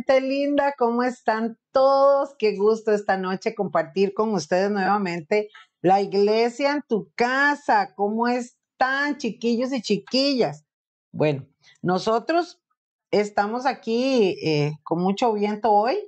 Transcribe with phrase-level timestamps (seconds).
[0.00, 2.30] Gente linda, ¿cómo están todos?
[2.38, 5.50] Qué gusto esta noche compartir con ustedes nuevamente
[5.82, 7.92] la iglesia en tu casa.
[7.94, 10.64] ¿Cómo están, chiquillos y chiquillas?
[11.12, 11.46] Bueno,
[11.82, 12.62] nosotros
[13.10, 15.98] estamos aquí eh, con mucho viento hoy,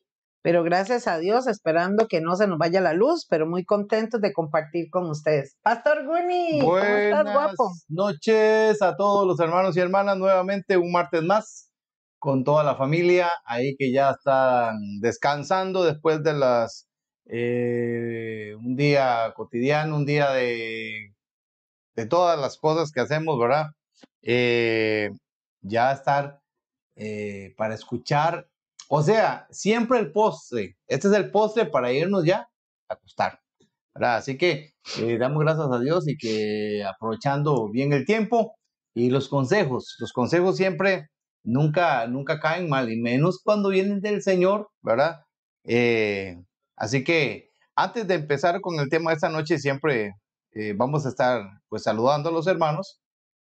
[0.40, 4.22] pero gracias a Dios, esperando que no se nos vaya la luz, pero muy contentos
[4.22, 5.58] de compartir con ustedes.
[5.60, 7.64] Pastor Guni, ¿cómo estás, guapo?
[7.64, 11.71] Buenas noches a todos los hermanos y hermanas, nuevamente un martes más
[12.22, 16.88] con toda la familia, ahí que ya están descansando después de las
[17.26, 21.14] eh, un día cotidiano, un día de,
[21.96, 23.66] de todas las cosas que hacemos, ¿verdad?
[24.22, 25.10] Eh,
[25.62, 26.40] ya estar
[26.96, 28.48] eh, para escuchar
[28.88, 30.76] o sea, siempre el postre.
[30.86, 32.48] Este es el postre para irnos ya
[32.88, 33.40] a acostar.
[33.94, 34.16] ¿verdad?
[34.18, 34.74] Así que
[35.18, 38.54] damos gracias a Dios y que aprovechando bien el tiempo
[38.94, 39.96] y los consejos.
[39.98, 41.08] Los consejos siempre
[41.44, 45.22] nunca, nunca caen mal y menos cuando vienen del Señor, ¿verdad?
[45.64, 46.36] Eh,
[46.76, 50.14] así que antes de empezar con el tema de esta noche, siempre
[50.52, 53.00] eh, vamos a estar pues saludando a los hermanos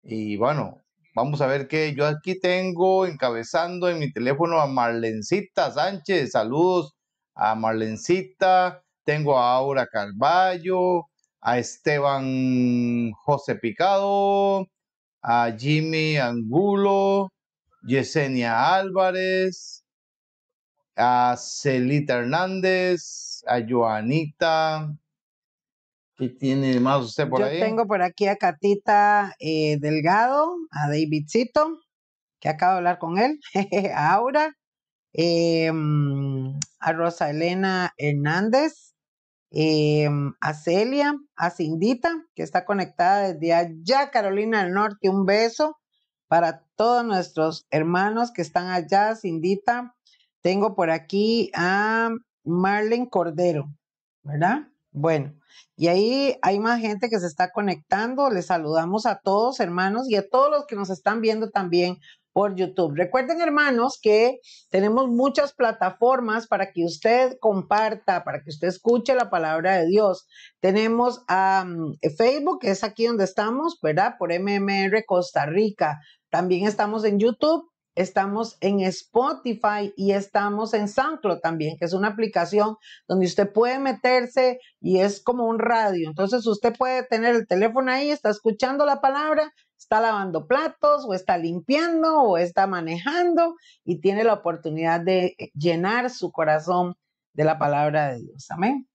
[0.03, 0.81] y bueno,
[1.13, 6.31] Vamos a ver qué yo aquí tengo encabezando en mi teléfono a Marlencita Sánchez.
[6.31, 6.93] Saludos
[7.35, 8.81] a Marlencita.
[9.03, 11.03] Tengo a Aura Carballo,
[11.41, 14.67] a Esteban José Picado,
[15.21, 17.29] a Jimmy Angulo,
[17.83, 19.83] Yesenia Álvarez,
[20.95, 24.95] a Celita Hernández, a Joanita,
[26.21, 27.57] ¿Qué tiene más usted por ahí?
[27.57, 31.79] Yo tengo por aquí a Catita eh, Delgado, a Davidcito,
[32.39, 33.39] que acabo de hablar con él,
[33.95, 34.55] a Aura,
[35.13, 38.93] em, a Rosa Elena Hernández,
[39.49, 45.09] em, a Celia, a Cindita, que está conectada desde allá, Carolina del Norte.
[45.09, 45.80] Un beso
[46.31, 49.97] para todos nuestros hermanos que están allá, Cindita.
[50.39, 52.09] Tengo por aquí a
[52.45, 53.65] Marlene Cordero,
[54.23, 54.69] ¿verdad?
[54.91, 55.33] Bueno,
[55.75, 58.29] y ahí hay más gente que se está conectando.
[58.29, 61.97] Les saludamos a todos, hermanos, y a todos los que nos están viendo también
[62.33, 62.95] por YouTube.
[62.95, 64.39] Recuerden, hermanos, que
[64.69, 70.27] tenemos muchas plataformas para que usted comparta, para que usted escuche la palabra de Dios.
[70.61, 71.65] Tenemos a
[72.17, 74.15] Facebook, que es aquí donde estamos, ¿verdad?
[74.17, 75.99] Por MMR Costa Rica.
[76.31, 82.07] También estamos en YouTube Estamos en Spotify y estamos en SoundCloud también, que es una
[82.07, 86.07] aplicación donde usted puede meterse y es como un radio.
[86.07, 91.13] Entonces usted puede tener el teléfono ahí, está escuchando la palabra, está lavando platos o
[91.13, 96.95] está limpiando o está manejando y tiene la oportunidad de llenar su corazón
[97.33, 98.49] de la palabra de Dios.
[98.51, 98.87] Amén.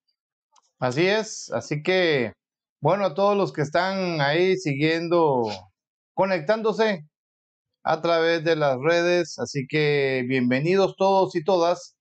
[0.79, 2.33] Así es, así que
[2.81, 5.43] bueno, a todos los que están ahí siguiendo,
[6.15, 7.05] conectándose,
[7.87, 9.39] a través de las redes.
[9.39, 11.97] Así que bienvenidos todos y todas.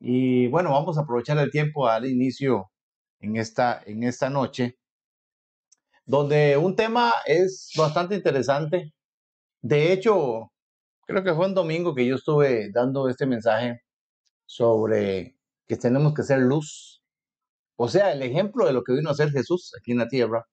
[0.00, 2.70] Y bueno, vamos a aprovechar el tiempo al inicio
[3.20, 4.78] en esta, en esta noche,
[6.06, 8.92] donde un tema es bastante interesante.
[9.62, 10.52] De hecho,
[11.06, 13.80] creo que fue un domingo que yo estuve dando este mensaje
[14.46, 15.36] sobre
[15.66, 17.02] que tenemos que ser luz.
[17.76, 20.46] O sea, el ejemplo de lo que vino a ser Jesús aquí en la tierra.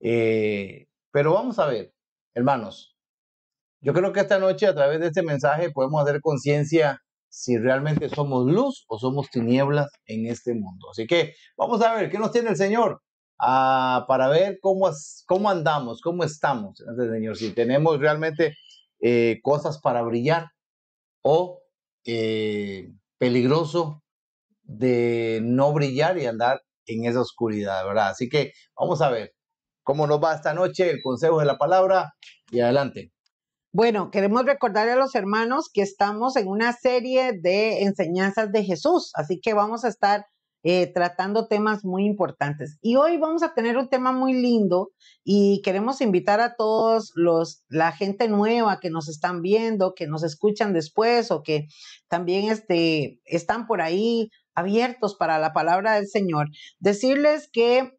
[0.00, 1.94] Eh, pero vamos a ver,
[2.34, 2.91] hermanos,
[3.82, 8.08] yo creo que esta noche a través de este mensaje podemos hacer conciencia si realmente
[8.08, 10.90] somos luz o somos tinieblas en este mundo.
[10.90, 13.00] Así que vamos a ver qué nos tiene el Señor
[13.40, 14.90] ah, para ver cómo,
[15.26, 18.54] cómo andamos, cómo estamos, Señor, si tenemos realmente
[19.00, 20.46] eh, cosas para brillar
[21.22, 21.60] o
[22.04, 22.88] eh,
[23.18, 24.02] peligroso
[24.62, 28.10] de no brillar y andar en esa oscuridad, ¿verdad?
[28.10, 29.32] Así que vamos a ver
[29.82, 32.12] cómo nos va esta noche, el consejo de la palabra
[32.50, 33.12] y adelante.
[33.74, 39.12] Bueno, queremos recordarle a los hermanos que estamos en una serie de enseñanzas de Jesús,
[39.14, 40.26] así que vamos a estar
[40.62, 42.76] eh, tratando temas muy importantes.
[42.82, 44.90] Y hoy vamos a tener un tema muy lindo
[45.24, 50.22] y queremos invitar a todos los, la gente nueva que nos están viendo, que nos
[50.22, 51.68] escuchan después o que
[52.08, 56.48] también este, están por ahí abiertos para la palabra del Señor,
[56.78, 57.90] decirles que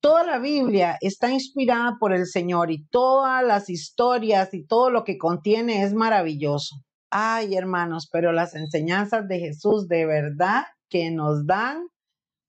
[0.00, 5.04] Toda la Biblia está inspirada por el Señor y todas las historias y todo lo
[5.04, 6.76] que contiene es maravilloso.
[7.10, 11.86] Ay, hermanos, pero las enseñanzas de Jesús de verdad que nos dan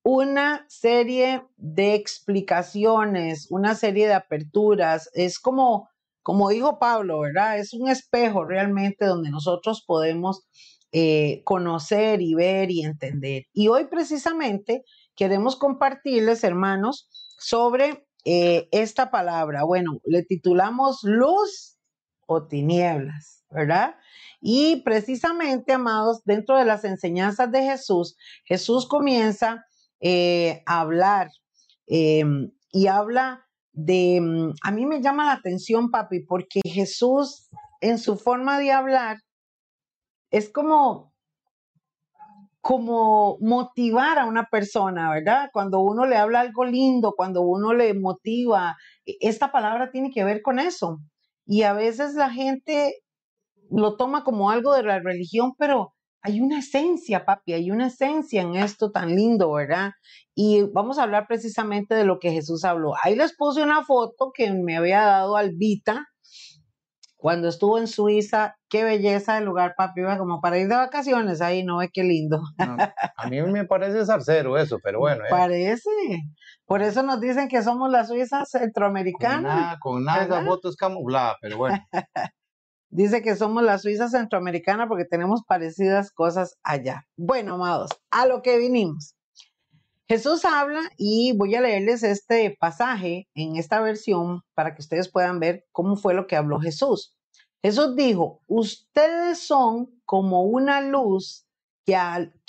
[0.03, 5.09] una serie de explicaciones, una serie de aperturas.
[5.13, 5.89] Es como,
[6.23, 7.59] como dijo Pablo, ¿verdad?
[7.59, 10.47] Es un espejo realmente donde nosotros podemos
[10.93, 13.43] eh, conocer y ver y entender.
[13.53, 14.83] Y hoy precisamente
[15.15, 17.09] queremos compartirles, hermanos,
[17.41, 19.63] sobre eh, esta palabra.
[19.63, 21.77] Bueno, le titulamos luz
[22.27, 23.41] o tinieblas.
[23.51, 23.95] ¿verdad?
[24.39, 29.65] Y precisamente, amados, dentro de las enseñanzas de Jesús, Jesús comienza
[29.99, 31.29] eh, a hablar
[31.87, 37.49] em, y habla de, mm, a mí me llama la atención, papi, porque Jesús
[37.81, 39.17] en su forma de hablar
[40.31, 41.10] es como,
[42.61, 45.49] como motivar a una persona, ¿verdad?
[45.51, 50.23] Cuando uno le habla algo lindo, cuando uno le motiva, e, esta palabra tiene que
[50.23, 50.99] ver con eso.
[51.45, 52.93] Y a veces la gente
[53.71, 58.43] lo toma como algo de la religión, pero hay una esencia, papi, hay una esencia
[58.43, 59.91] en esto tan lindo, ¿verdad?
[60.35, 62.93] Y vamos a hablar precisamente de lo que Jesús habló.
[63.03, 66.05] Ahí les puse una foto que me había dado Albita
[67.21, 68.55] cuando estuvo en Suiza.
[68.67, 72.03] Qué belleza el lugar, papi, iba como para ir de vacaciones ahí, no ve qué
[72.03, 72.41] lindo.
[72.57, 75.23] a mí me parece zarcero eso, pero bueno.
[75.23, 75.27] ¿eh?
[75.29, 75.89] Parece.
[76.65, 79.77] Por eso nos dicen que somos la Suiza centroamericana.
[79.79, 81.77] Con nada, con nada foto es camuflada, pero bueno.
[82.89, 87.05] Dice que somos la Suiza centroamericana porque tenemos parecidas cosas allá.
[87.15, 89.15] Bueno, amados, a lo que vinimos.
[90.11, 95.39] Jesús habla y voy a leerles este pasaje en esta versión para que ustedes puedan
[95.39, 97.17] ver cómo fue lo que habló Jesús.
[97.63, 101.47] Jesús dijo, ustedes son como una luz
[101.85, 101.95] que,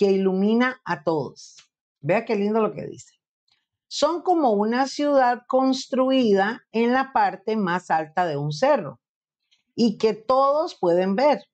[0.01, 1.57] ilumina a todos.
[2.01, 3.15] Vea qué lindo lo que dice.
[3.87, 9.01] Son como una ciudad construida en la parte más alta de un cerro
[9.77, 11.45] y que todos pueden ver.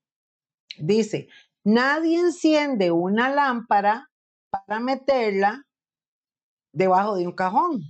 [0.79, 1.29] Dice,
[1.65, 4.09] nadie enciende una lámpara
[4.51, 5.68] para meterla
[6.73, 7.83] debajo de un cajón.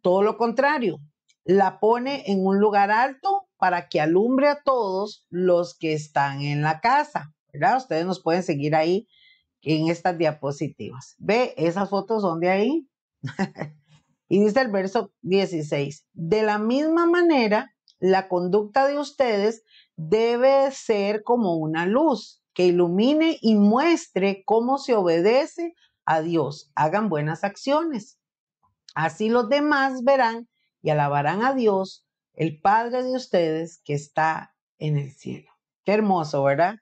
[0.00, 0.98] Todo lo contrario,
[1.44, 6.62] la pone en un lugar alto para que alumbre a todos los que están en
[6.62, 7.32] la casa.
[7.52, 7.76] ¿verdad?
[7.76, 9.08] Ustedes nos pueden seguir ahí
[9.62, 11.14] en estas diapositivas.
[11.18, 12.88] Ve, esas fotos son de ahí.
[14.28, 19.62] y dice el verso 16, de la misma manera, la conducta de ustedes
[19.96, 26.70] debe ser como una luz que ilumine y muestre cómo se obedece a Dios.
[26.74, 28.18] Hagan buenas acciones.
[28.94, 30.48] Así los demás verán
[30.82, 35.50] y alabarán a Dios, el Padre de ustedes que está en el cielo.
[35.84, 36.76] Qué hermoso, ¿verdad?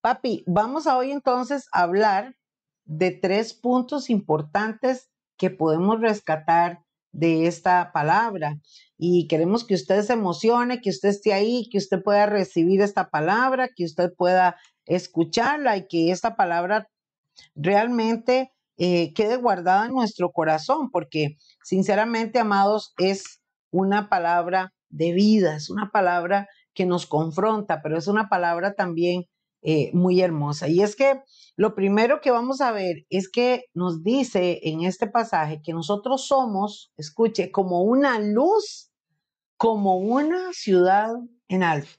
[0.00, 2.36] Papi, vamos a hoy entonces a hablar
[2.84, 8.58] de tres puntos importantes que podemos rescatar de esta palabra
[8.96, 13.10] y queremos que usted se emocione, que usted esté ahí, que usted pueda recibir esta
[13.10, 14.56] palabra, que usted pueda
[14.86, 16.88] escucharla y que esta palabra
[17.54, 25.56] realmente eh, quede guardada en nuestro corazón, porque sinceramente, amados, es una palabra de vida,
[25.56, 29.24] es una palabra que nos confronta, pero es una palabra también
[29.62, 30.68] eh, muy hermosa.
[30.68, 31.22] Y es que
[31.56, 36.26] lo primero que vamos a ver es que nos dice en este pasaje que nosotros
[36.26, 38.90] somos, escuche, como una luz,
[39.56, 41.12] como una ciudad
[41.48, 41.90] en alto.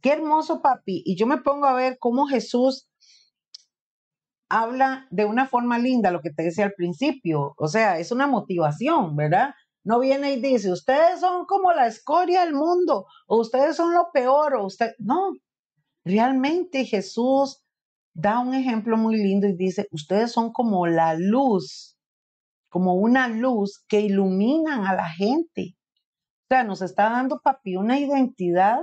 [0.00, 1.02] Qué hermoso, papi.
[1.04, 2.88] Y yo me pongo a ver cómo Jesús
[4.62, 7.54] habla de una forma linda, lo que te decía al principio.
[7.58, 9.54] O sea, es una motivación, ¿verdad?
[9.84, 14.10] No viene y dice, ustedes son como la escoria del mundo, o ustedes son lo
[14.12, 15.32] peor, o usted, no,
[16.04, 17.62] Realmente Jesús
[18.12, 21.96] da un ejemplo muy lindo y dice, ustedes son como la luz,
[22.68, 25.76] como una luz que iluminan a la gente.
[26.44, 28.80] O sea, nos está dando, papi, una identidad,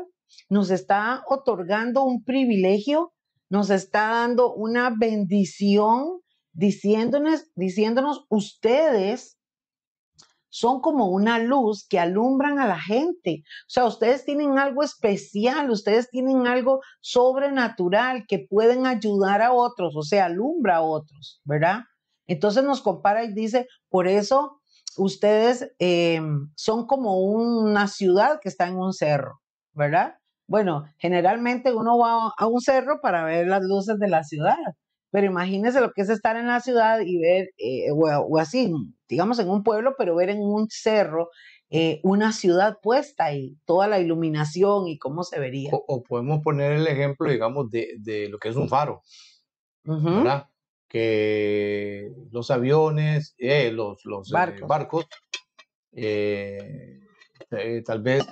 [0.49, 3.13] nos está otorgando un privilegio,
[3.51, 6.21] nos está dando una bendición,
[6.53, 9.37] diciéndonos, diciéndonos ustedes
[10.47, 13.43] son como una luz que alumbran a la gente.
[13.43, 19.97] O sea, ustedes tienen algo especial, ustedes tienen algo sobrenatural que pueden ayudar a otros,
[19.97, 21.81] o sea, alumbra a otros, ¿verdad?
[22.27, 24.61] Entonces nos compara y dice, por eso
[24.95, 29.41] ustedes em, son como una ciudad que está en un cerro,
[29.73, 30.20] ¿verdad?
[30.51, 34.57] Bueno, generalmente uno va a un cerro para ver las luces de la ciudad,
[35.09, 38.69] pero imagínense lo que es estar en la ciudad y ver, eh, o, así,
[39.07, 41.29] digamos en un pueblo, pero ver en un cerro
[41.69, 45.71] eh, una ciudad puesta ahí, toda la iluminación y cómo se vería.
[45.71, 49.03] O, podemos poner el ejemplo, digamos, de, lo que es un faro,
[49.85, 50.49] ¿verdad?
[50.89, 55.07] Que los aviones, eh, los, barcos,
[57.85, 58.23] tal vez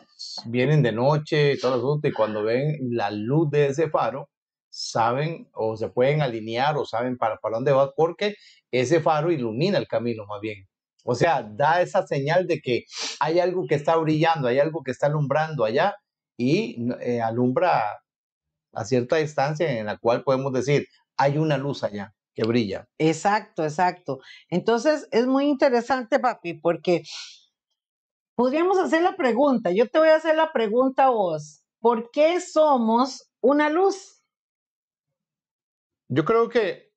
[0.46, 4.30] vienen de noche, todo el y cuando ven la luz de ese faro,
[4.70, 8.36] saben o se pueden alinear o saben para, para dónde vas, porque
[8.72, 10.68] ese faro ilumina el camino más bien.
[11.04, 12.84] O sea, da esa señal de que
[13.20, 15.96] hay algo que está brillando, hay algo que está alumbrando allá
[16.38, 18.02] y eh, alumbra
[18.74, 22.88] a cierta distancia en la cual podemos decir, hay una luz allá que brilla.
[22.98, 24.20] Exacto, exacto.
[24.50, 27.04] Entonces es muy interesante, papi, porque
[28.40, 31.60] podríamos hacer la pregunta, yo te voy a hacer la pregunta a vos.
[31.82, 34.24] ¿por qué somos una luz?
[36.08, 36.94] Yo creo que,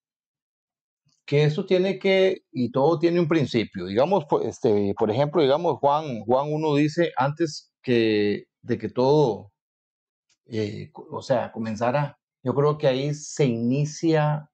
[1.25, 3.87] que eso tiene que, y todo tiene un principio.
[3.87, 9.51] Digamos, pues, este, por ejemplo, digamos, Juan, Juan 1 dice, antes que, de que todo,
[10.47, 14.49] eh, o sea, comenzara, yo creo que ahí se inicia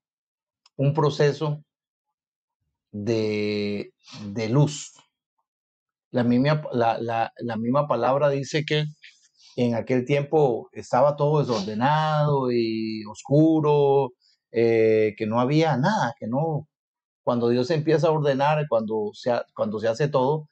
[0.77, 1.63] un proceso
[2.93, 3.93] de,
[4.33, 4.95] de luz.
[6.11, 8.85] La misma, la, la, la misma palabra dice que
[9.57, 14.13] en aquel tiempo estaba todo desordenado y oscuro,
[14.53, 16.69] eh, que no había nada, que no,
[17.25, 20.49] cuando Dios empieza a ordenar, cuando se, cuando se hace todo,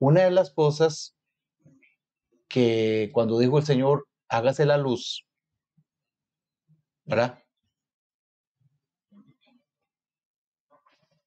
[0.00, 1.16] una de las cosas
[2.48, 5.24] que cuando dijo el Señor, hágase la luz,
[7.04, 7.38] ¿verdad?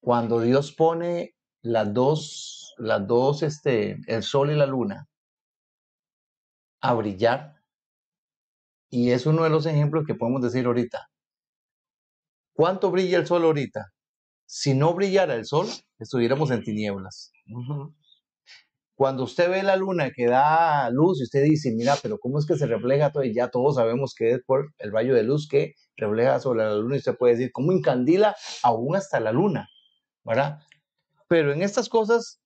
[0.02, 5.08] Cuando Dios pone las dos, las dos, este, el sol y la luna,
[6.82, 7.56] a brillar,
[8.90, 11.10] y es uno de los ejemplos que podemos decir ahorita.
[12.54, 13.94] ¿Cuánto brilla el sol ahorita?
[14.46, 15.68] Si no brillara el sol,
[16.00, 17.32] estuviéramos en tinieblas.
[18.96, 22.48] Cuando usted ve la luna que da luz y usted dice, mira, pero ¿cómo es
[22.48, 23.24] que se refleja todo?
[23.24, 26.74] Y ya todos sabemos que es por el rayo de luz que refleja sobre la
[26.74, 29.70] luna y usted puede decir, ¿cómo encandila aún hasta la luna?
[30.24, 30.60] ¿Verdad?
[31.28, 32.42] Pero en estas cosas,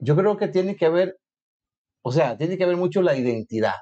[0.00, 1.18] yo creo que tiene que haber,
[2.02, 3.74] o sea, tiene que haber mucho la identidad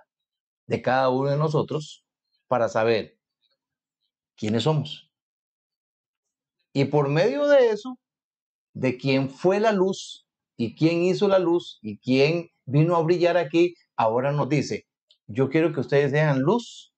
[0.66, 2.04] de cada uno de nosotros
[2.48, 3.16] para saber
[4.36, 5.10] quiénes somos.
[6.72, 7.98] Y por medio de eso,
[8.74, 13.36] de quién fue la luz y quién hizo la luz y quién vino a brillar
[13.36, 14.86] aquí, ahora nos dice,
[15.26, 16.92] yo quiero que ustedes sean luz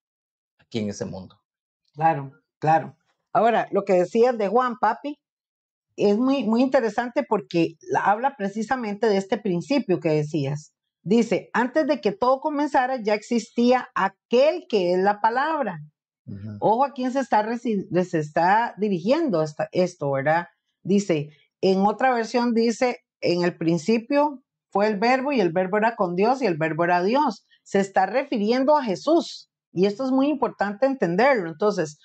[0.59, 1.41] aquí en ese mundo.
[1.95, 2.97] Claro, claro.
[3.33, 5.20] Ahora, lo que decías de Juan, papi,
[5.97, 10.73] es muy, muy interesante porque habla precisamente de este principio que decías.
[11.03, 15.81] Dice, antes de que todo comenzara ya existía aquel que es la palabra.
[16.61, 20.47] Ojo a quién se está, se está dirigiendo esto, ¿verdad?
[20.83, 21.31] Dice,
[21.61, 26.15] en otra versión dice, en el principio fue el verbo y el verbo era con
[26.15, 27.47] Dios y el verbo era Dios.
[27.65, 31.51] Se está refiriendo a Jesús y esto es muy importante entenderlo.
[31.51, 31.99] Entonces,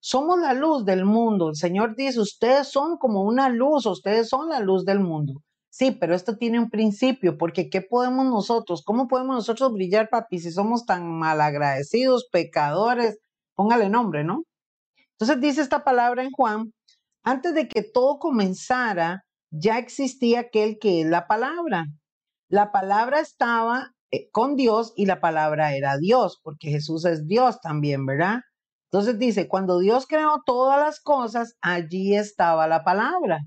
[0.00, 1.50] somos la luz del mundo.
[1.50, 5.42] El Señor dice, ustedes son como una luz, ustedes son la luz del mundo.
[5.70, 8.82] Sí, pero esto tiene un principio, porque ¿qué podemos nosotros?
[8.84, 13.18] ¿Cómo podemos nosotros brillar, papi, si somos tan malagradecidos, pecadores,
[13.54, 14.44] póngale nombre, ¿no?
[15.12, 16.72] Entonces dice esta palabra en Juan,
[17.22, 21.86] antes de que todo comenzara, ya existía aquel que es la palabra.
[22.48, 27.60] La palabra estaba eh, con Dios y la palabra era Dios, porque Jesús es Dios
[27.60, 28.40] también, ¿verdad?
[28.92, 33.40] Entonces dice, cuando Dios creó todas las cosas, allí estaba la palabra.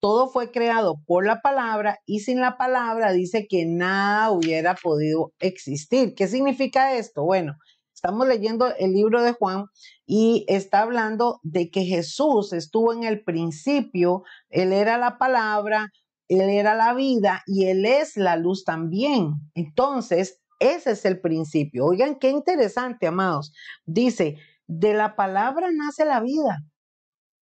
[0.00, 5.32] Todo fue creado por la palabra y sin la palabra dice que nada hubiera podido
[5.40, 6.14] existir.
[6.14, 7.24] ¿Qué significa esto?
[7.24, 7.54] Bueno,
[7.96, 9.64] Estamos leyendo el libro de Juan
[10.04, 15.88] y está hablando de que Jesús estuvo en el principio, Él era la palabra,
[16.28, 19.32] Él era la vida y Él es la luz también.
[19.54, 21.86] Entonces, ese es el principio.
[21.86, 23.54] Oigan, qué interesante, amados.
[23.86, 26.58] Dice, de la palabra nace la vida.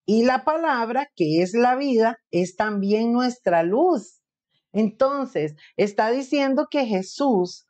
[0.06, 4.22] Y la palabra, que es la vida, es también nuestra luz.
[4.72, 7.66] Entonces, está diciendo que Jesús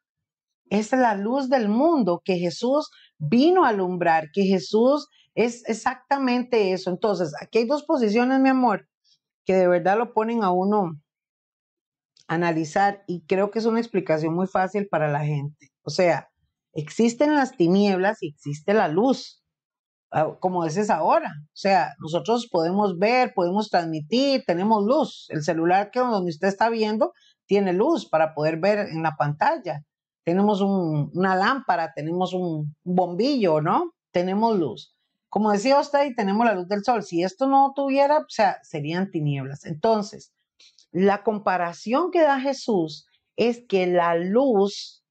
[0.70, 6.90] es la luz del mundo que Jesús vino a alumbrar, que Jesús es exactamente eso.
[6.90, 8.88] Entonces, aquí hay dos posiciones, mi amor,
[9.46, 11.00] que de verdad lo ponen a uno
[12.28, 15.72] analizar y creo que es una explicación muy fácil para la gente.
[15.84, 16.30] O sea,
[16.78, 19.44] existen las tinieblas y existe la luz,
[20.12, 21.30] ah, como dices ahora.
[21.30, 25.26] O sea, nosotros podemos ver, podemos transmitir, tenemos luz.
[25.30, 27.12] El celular que donde usted está viendo
[27.46, 29.84] tiene luz para poder ver en la pantalla
[30.28, 33.94] tenemos una lámpara, tenemos un bombillo, ¿no?
[34.12, 34.94] Tenemos luz.
[35.30, 37.02] Como decía usted, tenemos la luz del sol.
[37.02, 39.64] Si esto no tuviera, o sea, serían tinieblas.
[39.64, 40.34] Entonces,
[40.92, 43.08] la comparación que da Jesús
[43.38, 45.02] es que la luz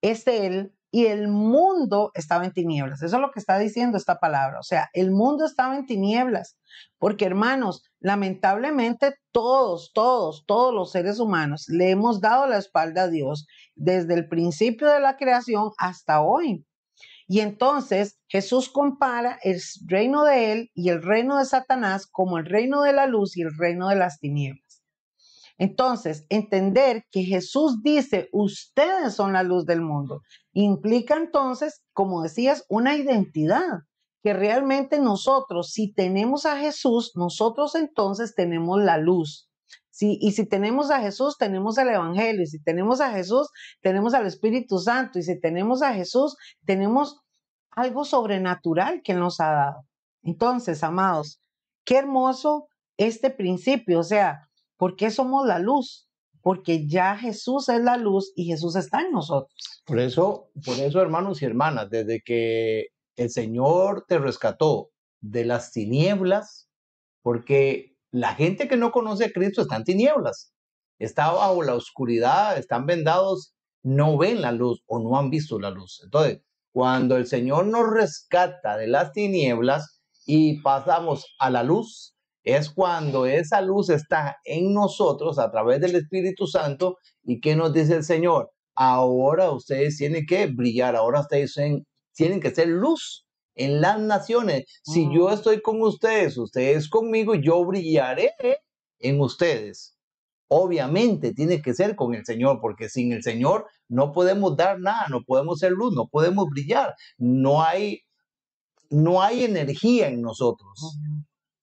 [0.00, 3.02] es Él y el mundo estaba en tinieblas.
[3.02, 4.58] Eso es lo que está diciendo esta palabra.
[4.60, 6.56] O sea, el mundo estaba en tinieblas.
[6.98, 13.08] Porque hermanos, lamentablemente todos, todos, todos los seres humanos le hemos dado la espalda a
[13.08, 16.64] Dios desde el principio de la creación hasta hoy.
[17.28, 22.46] Y entonces Jesús compara el reino de él y el reino de Satanás como el
[22.46, 24.66] reino de la luz y el reino de las tinieblas.
[25.58, 30.22] Entonces, entender que Jesús dice, ustedes son la luz del mundo,
[30.62, 33.80] implica entonces, como decías, una identidad,
[34.22, 39.48] que realmente nosotros, si tenemos a Jesús, nosotros entonces tenemos la luz.
[39.90, 42.42] Sí, y si tenemos a Jesús, tenemos el Evangelio.
[42.42, 43.48] Y si tenemos a Jesús,
[43.82, 45.18] tenemos al Espíritu Santo.
[45.18, 47.20] Y si tenemos a Jesús, tenemos
[47.70, 49.86] algo sobrenatural que nos ha dado.
[50.22, 51.40] Entonces, amados,
[51.84, 54.00] qué hermoso este principio.
[54.00, 56.05] O sea, ¿por qué somos la luz?
[56.46, 59.82] Porque ya Jesús es la luz y Jesús está en nosotros.
[59.84, 65.72] Por eso, por eso, hermanos y hermanas, desde que el Señor te rescató de las
[65.72, 66.68] tinieblas,
[67.20, 70.52] porque la gente que no conoce a Cristo está en tinieblas,
[71.00, 75.70] está bajo la oscuridad, están vendados, no ven la luz o no han visto la
[75.70, 76.00] luz.
[76.04, 82.15] Entonces, cuando el Señor nos rescata de las tinieblas y pasamos a la luz,
[82.46, 87.72] es cuando esa luz está en nosotros a través del Espíritu Santo y que nos
[87.72, 91.56] dice el Señor, ahora ustedes tienen que brillar, ahora ustedes
[92.14, 94.64] tienen que ser luz en las naciones.
[94.84, 98.30] Si yo estoy con ustedes, ustedes conmigo, yo brillaré
[99.00, 99.96] en ustedes.
[100.46, 105.06] Obviamente tiene que ser con el Señor, porque sin el Señor no podemos dar nada,
[105.10, 106.94] no podemos ser luz, no podemos brillar.
[107.18, 108.02] No hay,
[108.88, 110.96] no hay energía en nosotros.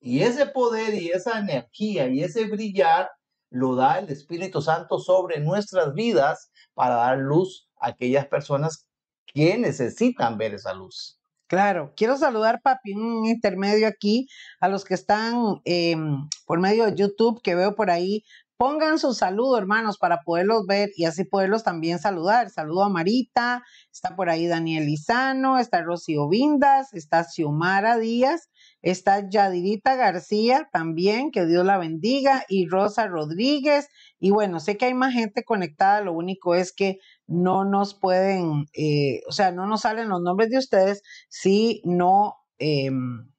[0.05, 3.09] Y ese poder y esa energía y ese brillar
[3.49, 8.85] lo da el Espíritu Santo sobre nuestras vidas para dar luz a aquellas personas
[9.25, 11.21] que necesitan ver esa luz.
[11.47, 14.27] Claro, quiero saludar, papi, un intermedio aquí
[14.59, 18.23] a los que están em, por medio de YouTube que veo por ahí.
[18.63, 22.49] Pongan su saludo, hermanos, para poderlos ver y así poderlos también saludar.
[22.49, 28.49] Saludo a Marita, está por ahí Daniel Lizano, está Rocío Vindas, está Xiomara Díaz,
[28.81, 33.89] está Yadirita García también, que Dios la bendiga, y Rosa Rodríguez.
[34.17, 38.67] Y bueno, sé que hay más gente conectada, lo único es que no nos pueden,
[38.71, 43.29] eh, o sea, no nos salen los nombres de ustedes si no, em,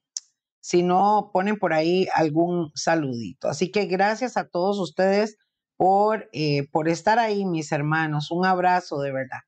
[0.64, 3.48] si no ponen por ahí algún saludito.
[3.48, 5.36] Así que gracias a todos ustedes
[5.76, 8.30] por, eh, por estar ahí, mis hermanos.
[8.30, 9.40] Un abrazo de verdad.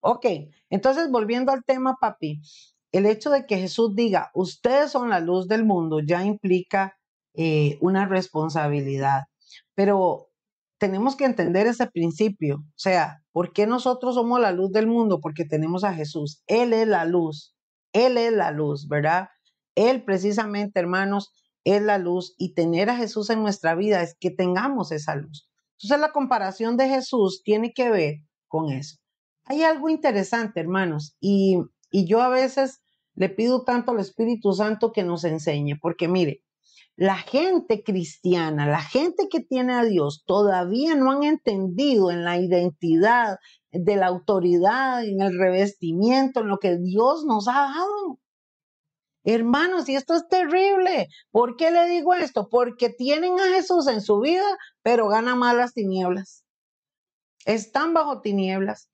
[0.00, 0.26] Ok,
[0.70, 2.40] entonces volviendo al tema, papi,
[2.90, 6.96] el hecho de que Jesús diga, ustedes son la luz del mundo, ya implica
[7.34, 9.26] eh, una responsabilidad.
[9.76, 10.32] Pero
[10.78, 12.56] tenemos que entender ese principio.
[12.56, 15.20] O sea, ¿por qué nosotros somos la luz del mundo?
[15.20, 16.42] Porque tenemos a Jesús.
[16.48, 17.54] Él es la luz.
[17.92, 19.28] Él es la luz, ¿verdad?
[19.74, 21.32] Él precisamente, hermanos,
[21.64, 25.48] es la luz y tener a Jesús en nuestra vida es que tengamos esa luz.
[25.78, 28.14] Entonces la comparación de Jesús tiene que ver
[28.48, 28.98] con eso.
[29.44, 31.58] Hay algo interesante, hermanos, y,
[31.90, 32.80] y yo a veces
[33.14, 36.42] le pido tanto al Espíritu Santo que nos enseñe, porque mire,
[36.96, 42.38] la gente cristiana, la gente que tiene a Dios, todavía no han entendido en la
[42.38, 43.38] identidad
[43.72, 48.20] de la autoridad, en el revestimiento, en lo que Dios nos ha dado.
[49.24, 51.08] Hermanos, y esto es terrible.
[51.30, 52.48] ¿Por qué le digo esto?
[52.50, 54.46] Porque tienen a Jesús en su vida,
[54.82, 56.44] pero ganan más las tinieblas.
[57.46, 58.90] Están bajo tinieblas.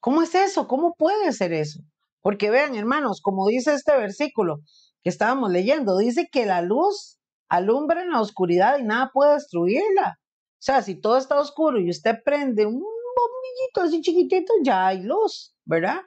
[0.00, 0.66] ¿Cómo es eso?
[0.66, 1.80] ¿Cómo puede ser eso?
[2.22, 4.60] Porque vean, hermanos, como dice este versículo,
[5.02, 5.98] que estábamos leyendo.
[5.98, 10.18] Dice que la luz alumbra en la oscuridad y nada puede destruirla.
[10.20, 15.02] O sea, si todo está oscuro y usted prende un bombillito así chiquitito, ya hay
[15.02, 16.00] luz, ¿verdad?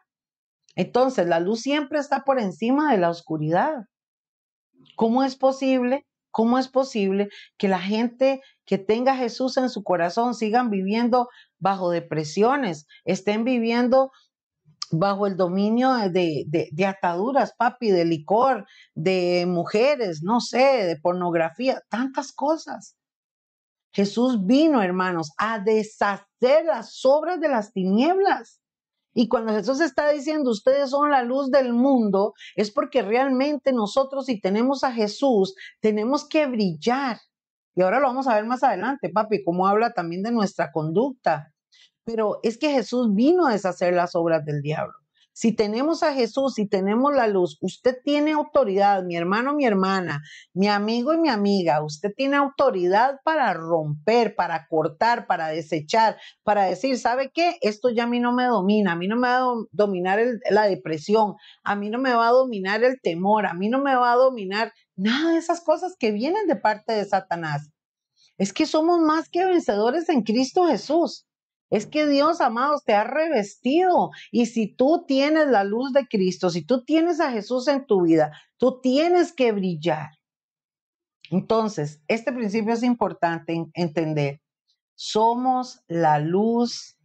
[0.75, 3.86] Entonces, la luz siempre está por encima de la oscuridad.
[4.95, 6.05] ¿Cómo es posible?
[6.31, 11.27] ¿Cómo es posible que la gente que tenga a Jesús en su corazón sigan viviendo
[11.60, 14.12] bajo depresiones, estén viviendo
[14.91, 21.81] bajo el dominio de, de, ataduras, papi, de licor, de mujeres, no sé, de pornografía,
[21.89, 22.95] tantas cosas.
[23.93, 28.61] Jesús vino, hermanos, a deshacer las obras de las tinieblas.
[29.13, 34.26] Y cuando Jesús está diciendo, ustedes son la luz del mundo, es porque realmente nosotros,
[34.26, 37.19] si tenemos a Jesús, tenemos que brillar.
[37.76, 41.54] Y ahora lo vamos a ver más adelante, papi, cómo habla también de nuestra conducta.
[42.04, 45.00] Pero es que Jesús vino a deshacer las obras del diablo.
[45.41, 50.21] Si tenemos a Jesús, si tenemos la luz, usted tiene autoridad, mi hermano, mi hermana,
[50.54, 56.65] mi amigo y mi amiga, usted tiene autoridad para romper, para cortar, para desechar, para
[56.65, 57.58] decir, ¿sabe qué?
[57.62, 60.19] Esto ya a mí no me domina, a mí no me va a dominar
[60.51, 63.95] la depresión, a mí no me va a dominar el temor, a mí no me
[63.95, 67.71] va a dominar nada de esas cosas que vienen de parte de Satanás.
[68.38, 71.25] Es que somos más que vencedores en Cristo Jesús.
[71.71, 74.12] Es que Dios, amados, te ha revestido.
[74.29, 78.03] Y si tú tienes la luz de Cristo, si tú tienes a Jesús en tu
[78.03, 80.10] vida, tú tienes que brillar.
[81.31, 84.41] Entonces, este principio es importante entender.
[84.95, 86.97] Somos la luz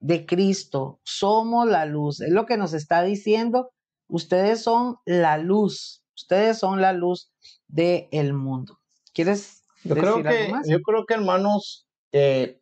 [0.00, 1.00] de Cristo.
[1.04, 2.20] Somos la luz.
[2.20, 3.70] Es lo que nos está diciendo.
[4.08, 6.04] Ustedes son la luz.
[6.16, 7.32] Ustedes son la luz
[7.68, 8.80] del mundo.
[9.12, 12.60] ¿Quieres Yo creo que, yo creo que hermanos, eh,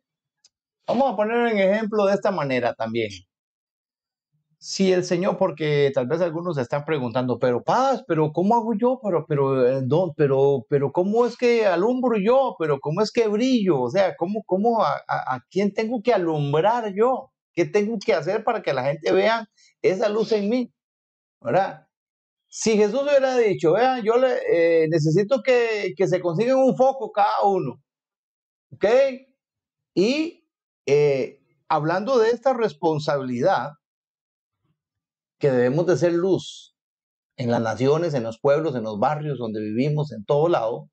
[0.87, 3.09] vamos a poner un ejemplo de esta manera también.
[4.57, 8.73] Si el Señor, porque tal vez algunos se están preguntando, pero paz, pero ¿cómo hago
[8.73, 8.97] yo?
[9.03, 12.55] Pero, pero, eh, pero, pero ¿cómo es que alumbro yo?
[12.57, 13.81] Pero ¿cómo es que brillo?
[13.81, 17.31] O sea, ¿cómo, cómo a, a, quién tengo que alumbrar yo?
[17.53, 19.45] ¿Qué tengo que hacer para que la gente vea
[19.81, 20.73] esa luz en mí?
[21.41, 21.87] ¿Verdad?
[22.47, 27.11] Si Jesús hubiera dicho, vean, yo le, eh, necesito que, que se consigan un foco
[27.11, 27.81] cada uno,
[28.71, 28.85] ¿ok?
[29.95, 30.42] Y
[30.85, 33.71] eh, hablando de esta responsabilidad,
[35.39, 36.75] que debemos de ser luz
[37.35, 40.89] en las naciones, en los pueblos, en los barrios donde vivimos, en todo lado,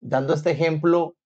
[0.00, 1.16] dando este ejemplo,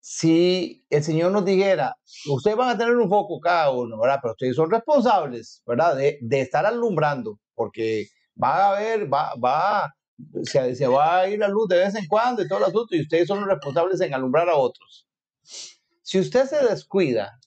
[0.00, 1.96] si el Señor nos dijera,
[2.30, 4.18] ustedes van a tener un foco cada uno, ¿verdad?
[4.22, 5.96] Pero ustedes son responsables, ¿verdad?
[5.96, 8.06] De, de estar alumbrando, porque
[8.40, 9.94] va a haber, va, va,
[10.44, 12.94] se, se, va a ir la luz de vez en cuando y todo el asunto,
[12.96, 15.08] y ustedes son los responsables en alumbrar a otros.
[16.12, 17.40] Si usted se descuida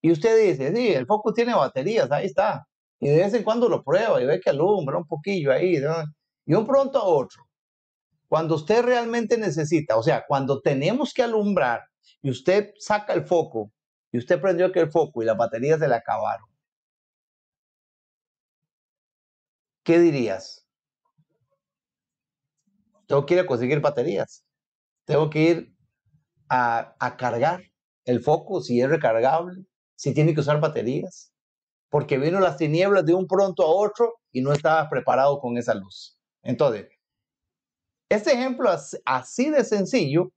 [0.00, 2.64] y usted dice, sí, el foco tiene baterías, ahí está,
[3.00, 5.82] y de vez en cuando lo prueba y ve que alumbra un poquillo ahí,
[6.46, 7.42] y un pronto a otro.
[8.28, 11.82] Cuando usted realmente necesita, o sea, cuando tenemos que alumbrar
[12.22, 13.72] y usted saca el foco
[14.12, 16.46] y usted prendió aquel foco y las baterías se le acabaron,
[19.82, 20.64] ¿qué dirías?
[23.08, 24.44] Tengo que ir a conseguir baterías.
[25.06, 25.74] Tengo que ir
[26.48, 27.69] a, a cargar
[28.10, 29.64] el foco si es recargable,
[29.96, 31.30] si tiene que usar baterías
[31.90, 35.74] porque vino las tinieblas de un pronto a otro y no estaba preparado con esa
[35.74, 36.16] luz.
[36.42, 36.88] Entonces,
[38.08, 38.70] este ejemplo
[39.04, 40.32] así de sencillo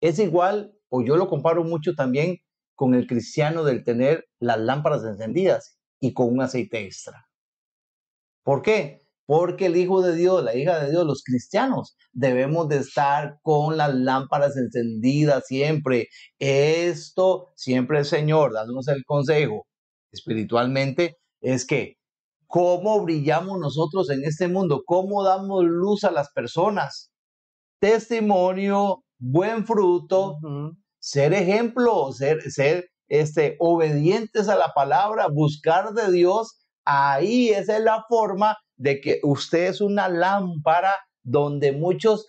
[0.00, 2.38] es igual, o yo lo comparo mucho también
[2.76, 7.28] con el cristiano del tener las lámparas encendidas y con un aceite extra.
[8.44, 9.03] ¿Por qué?
[9.26, 13.76] Porque el Hijo de Dios, la hija de Dios, los cristianos, debemos de estar con
[13.76, 16.08] las lámparas encendidas siempre.
[16.38, 19.66] Esto, siempre el Señor dándonos el consejo
[20.12, 21.96] espiritualmente es que
[22.46, 27.10] cómo brillamos nosotros en este mundo, cómo damos luz a las personas.
[27.80, 30.38] Testimonio, buen fruto,
[31.00, 36.64] ser ejemplo, ser, ser este, obedientes a la palabra, buscar de Dios.
[36.84, 42.26] Ahí esa es la forma de que usted es una lámpara donde muchos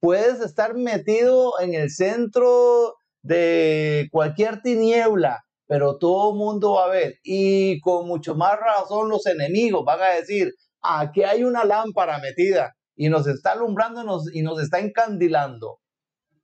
[0.00, 6.90] puedes estar metido en el centro de cualquier tiniebla, pero todo el mundo va a
[6.90, 7.14] ver.
[7.22, 12.74] Y con mucho más razón los enemigos van a decir, aquí hay una lámpara metida
[12.94, 15.78] y nos está alumbrando y nos está encandilando.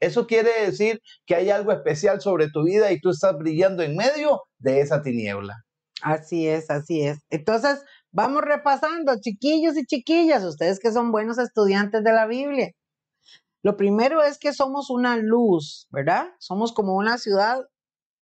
[0.00, 3.96] Eso quiere decir que hay algo especial sobre tu vida y tú estás brillando en
[3.96, 5.54] medio de esa tiniebla.
[6.02, 7.18] Así es, así es.
[7.28, 12.73] Entonces, vamos repasando, chiquillos y chiquillas, ustedes que son buenos estudiantes de la Biblia.
[13.62, 16.29] Lo primero es que somos una luz, ¿verdad?
[16.38, 17.61] Somos como una ciudad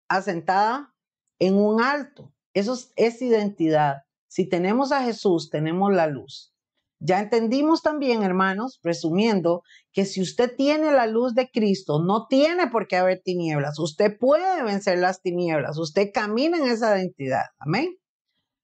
[0.08, 0.92] asentada
[1.38, 2.32] en un alto.
[2.54, 3.98] Eso es, identidad.
[4.26, 6.52] Si tenemos a Jesús, tenemos la luz.
[7.00, 12.66] Ya entendimos también, hermanos, resumiendo, que si usted tiene la luz de Cristo, no tiene
[12.66, 13.78] por qué haber tinieblas.
[13.78, 15.78] Usted puede vencer las tinieblas.
[15.78, 17.44] Usted camina en esa identidad.
[17.60, 17.97] Amén.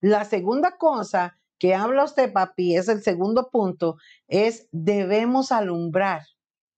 [0.06, 3.96] La segunda cosa que habla usted, papi, es el segundo punto,
[4.28, 6.20] es debemos alumbrar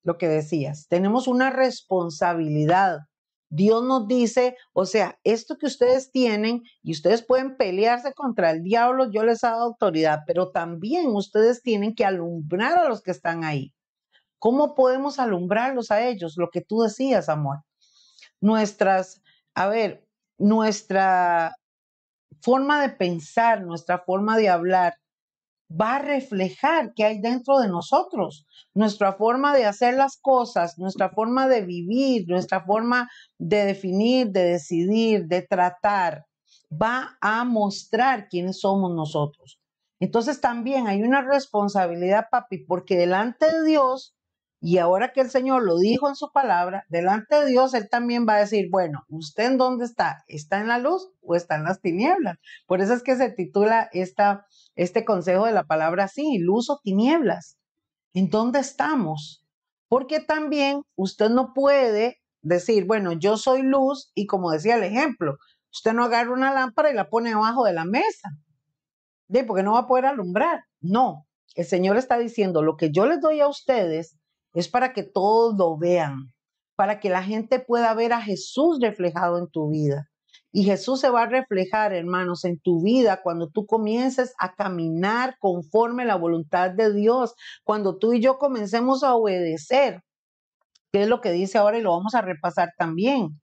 [0.05, 0.87] lo que decías.
[0.87, 3.01] Tenemos una responsabilidad.
[3.49, 8.63] Dios nos dice, o sea, esto que ustedes tienen y ustedes pueden pelearse contra el
[8.63, 13.11] diablo, yo les he dado autoridad, pero también ustedes tienen que alumbrar a los que
[13.11, 13.75] están ahí.
[14.39, 16.37] ¿Cómo podemos alumbrarlos a ellos?
[16.37, 17.65] Lo que tú decías, amor.
[18.41, 19.21] Nuestras,
[19.53, 20.07] a ver,
[20.39, 21.57] nuestra
[22.43, 24.95] forma de pensar, nuestra forma de hablar,
[25.71, 31.11] va a reflejar qué hay dentro de nosotros, nuestra forma de hacer las cosas, nuestra
[31.11, 36.25] forma de vivir, nuestra forma de definir, de decidir, de tratar,
[36.71, 39.61] va a mostrar quiénes somos nosotros.
[39.99, 44.16] Entonces también hay una responsabilidad, papi, porque delante de Dios,
[44.61, 48.27] y ahora que el Señor lo dijo en su palabra, delante de Dios, Él también
[48.27, 50.25] va a decir, bueno, ¿usted en dónde está?
[50.29, 52.39] ¿Está en la luz o está en las tinieblas?
[52.67, 56.81] Por eso es que se titula esta este consejo de la palabra así, luz o
[56.83, 57.59] tinieblas.
[58.13, 59.45] ¿En dónde estamos?
[59.89, 65.37] Porque también usted no puede decir, bueno, yo soy luz y como decía el ejemplo,
[65.73, 68.31] usted no agarra una lámpara y la pone abajo de la mesa.
[69.47, 70.61] Porque no va a poder alumbrar.
[70.81, 74.17] No, el Señor está diciendo, lo que yo les doy a ustedes
[74.57, 76.33] es para que todos lo vean,
[76.77, 80.09] para que la gente pueda ver a Jesús reflejado en tu vida.
[80.51, 85.37] Y Jesús se va a reflejar, hermanos, en tu vida cuando tú comiences a caminar
[85.41, 90.03] conforme la voluntad de Dios, cuando tú y yo comencemos a obedecer.
[90.93, 93.39] que es lo que dice ahora y lo vamos a repasar también.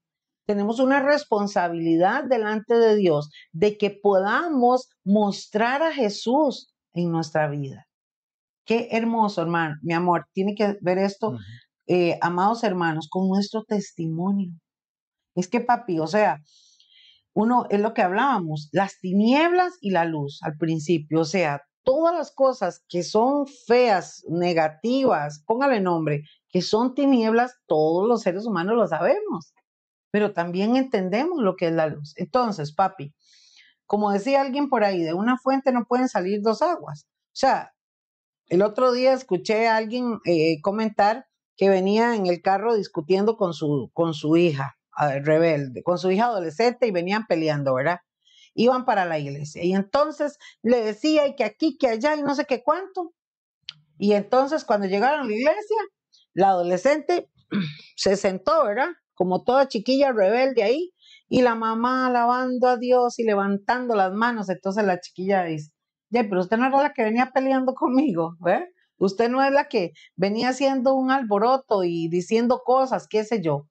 [0.47, 7.85] Tenemos una responsabilidad delante de Dios de que podamos mostrar a Jesús en nuestra vida.
[8.65, 11.37] Qué hermoso, hermano, mi amor, tiene que ver esto,
[11.87, 14.53] eh, amados hermanos, con nuestro testimonio.
[15.35, 16.41] Es que, papi, o sea,
[17.33, 22.15] uno es lo que hablábamos, las tinieblas y la luz al principio, o sea, todas
[22.15, 28.75] las cosas que son feas, negativas, póngale nombre, que son tinieblas, todos los seres humanos
[28.75, 29.53] lo sabemos,
[30.11, 32.13] pero también entendemos lo que es la luz.
[32.17, 33.13] Entonces, papi,
[33.85, 37.07] como decía alguien por ahí, de una fuente no pueden salir dos aguas.
[37.09, 37.72] O sea,
[38.47, 41.25] el otro día escuché a alguien eh, comentar
[41.55, 44.77] que venía en el carro discutiendo con su, con su hija
[45.23, 47.99] rebelde, con su hija adolescente y venían peleando, ¿verdad?
[48.53, 49.63] Iban para la iglesia.
[49.63, 53.13] Y entonces le decía y que aquí, que allá y no sé qué cuánto.
[53.97, 55.77] Y entonces cuando llegaron a la iglesia,
[56.33, 57.29] la adolescente
[57.95, 58.89] se sentó, ¿verdad?
[59.15, 60.93] Como toda chiquilla rebelde ahí,
[61.27, 64.49] y la mamá alabando a Dios y levantando las manos.
[64.49, 65.71] Entonces la chiquilla dice,
[66.13, 68.69] ya, pero usted no era la que venía peleando conmigo, ¿ve?
[68.97, 73.67] Usted no es la que venía haciendo un alboroto y diciendo cosas, qué sé yo.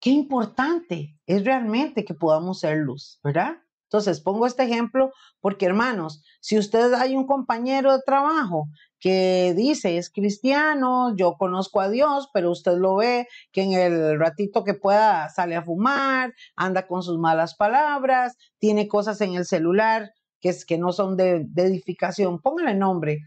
[0.00, 3.58] Qué importante es realmente que podamos ser luz, ¿verdad?
[3.88, 8.68] Entonces, pongo este ejemplo porque, hermanos, si usted hay un compañero de trabajo
[9.00, 14.18] que dice es cristiano, yo conozco a Dios, pero usted lo ve que en el
[14.18, 19.46] ratito que pueda sale a fumar, anda con sus malas palabras, tiene cosas en el
[19.46, 23.18] celular que, es, que no son de, de edificación, póngale nombre.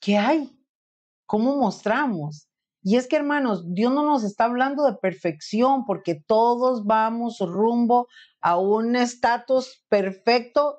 [0.00, 0.50] ¿Qué hay?
[1.26, 2.48] ¿Cómo mostramos?
[2.82, 8.06] Y es que, hermanos, Dios no nos está hablando de perfección porque todos vamos rumbo
[8.40, 10.78] a un estatus perfecto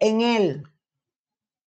[0.00, 0.64] en Él.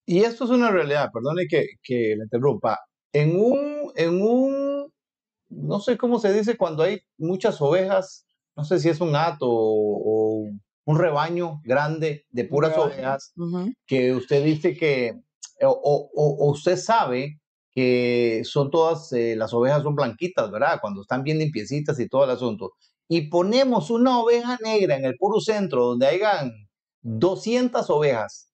[0.06, 2.80] Y esto es una realidad, perdone que, que le interrumpa.
[3.14, 4.92] En un, en un,
[5.50, 9.48] no sé cómo se dice cuando hay muchas ovejas, no sé si es un hato
[9.50, 10.50] o,
[10.88, 13.34] un rebaño grande de puras ovejas,
[13.86, 15.20] que usted dice que,
[15.62, 17.42] o, o usted sabe
[17.76, 20.80] que son todas, eh, las ovejas son blanquitas, ¿verdad?
[20.82, 22.72] Cuando están bien limpiecitas y todo el asunto.
[23.10, 26.54] Y ponemos una oveja negra en el puro centro donde hayan
[27.02, 28.52] 200 ovejas,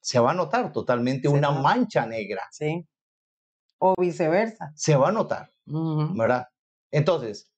[0.00, 2.42] se va a notar totalmente una mancha negra.
[2.50, 2.86] Sí.
[3.78, 4.70] O viceversa.
[4.74, 6.44] Se va a notar, ¿verdad?
[6.90, 7.50] Entonces,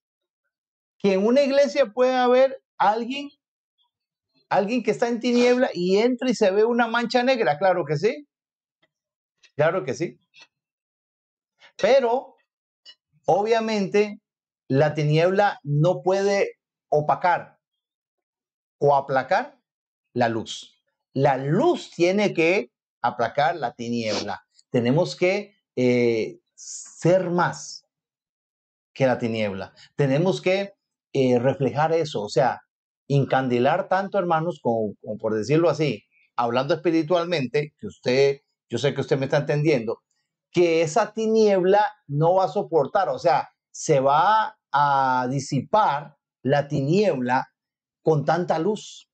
[0.98, 3.28] que en una iglesia puede haber alguien,
[4.48, 7.96] alguien que está en tiniebla y entra y se ve una mancha negra, claro que
[7.96, 8.26] sí.
[9.56, 10.18] Claro que sí.
[11.76, 12.36] Pero,
[13.26, 14.20] obviamente,
[14.68, 16.58] la tiniebla no puede
[16.88, 17.58] opacar
[18.78, 19.58] o aplacar
[20.14, 20.80] la luz.
[21.12, 22.70] La luz tiene que
[23.02, 24.44] aplacar la tiniebla.
[24.70, 27.84] Tenemos que eh, ser más
[28.92, 29.72] que la tiniebla.
[29.96, 30.74] Tenemos que
[31.12, 32.60] eh, reflejar eso, o sea,
[33.08, 36.04] incandilar tanto, hermanos, como, por decirlo así,
[36.36, 40.02] hablando espiritualmente, que usted, yo sé que usted me está entendiendo,
[40.52, 47.48] que esa tiniebla no va a soportar, o sea, se va a disipar la tiniebla
[48.02, 49.10] con tanta luz.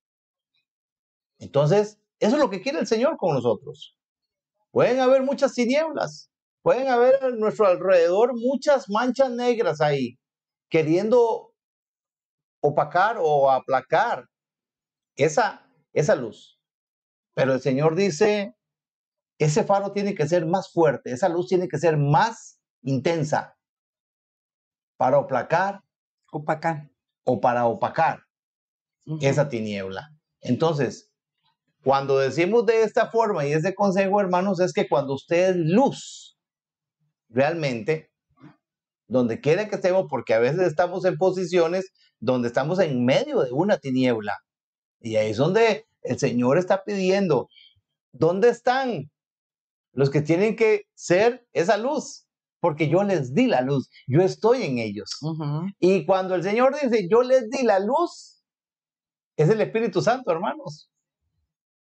[1.38, 3.96] Entonces, eso es lo que quiere el Señor con nosotros.
[4.70, 6.30] Pueden haber muchas tinieblas,
[6.62, 10.18] pueden haber a nuestro alrededor muchas manchas negras ahí,
[10.68, 11.53] queriendo
[12.64, 14.26] opacar o aplacar
[15.16, 16.58] esa, esa luz.
[17.34, 18.56] Pero el Señor dice,
[19.38, 23.58] ese faro tiene que ser más fuerte, esa luz tiene que ser más intensa
[24.96, 25.82] para opacar,
[26.32, 26.90] opacar.
[27.24, 28.22] o para opacar
[29.20, 30.08] esa tiniebla.
[30.40, 31.12] Entonces,
[31.82, 36.38] cuando decimos de esta forma y ese consejo, hermanos, es que cuando usted es luz,
[37.28, 38.10] realmente,
[39.06, 43.52] donde quiera que estemos, porque a veces estamos en posiciones donde estamos en medio de
[43.52, 44.38] una tiniebla.
[45.00, 47.48] Y ahí es donde el Señor está pidiendo,
[48.12, 49.10] ¿dónde están
[49.94, 52.26] los que tienen que ser esa luz,
[52.60, 55.18] porque yo les di la luz, yo estoy en ellos.
[55.78, 58.42] Y cuando el Señor dice, yo les di la luz,
[59.36, 60.90] es el Espíritu Santo, hermanos.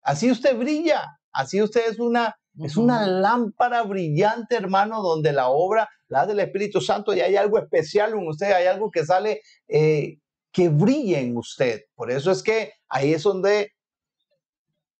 [0.02, 5.88] Así usted brilla, así usted es una, es una lámpara brillante, hermano, donde la obra
[6.08, 10.18] la del Espíritu Santo y hay algo especial en usted, hay algo que sale, eh,
[10.52, 11.82] que brilla en usted.
[11.94, 13.72] Por eso es que ahí es donde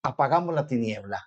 [0.02, 1.20] apagamos la tiniebla.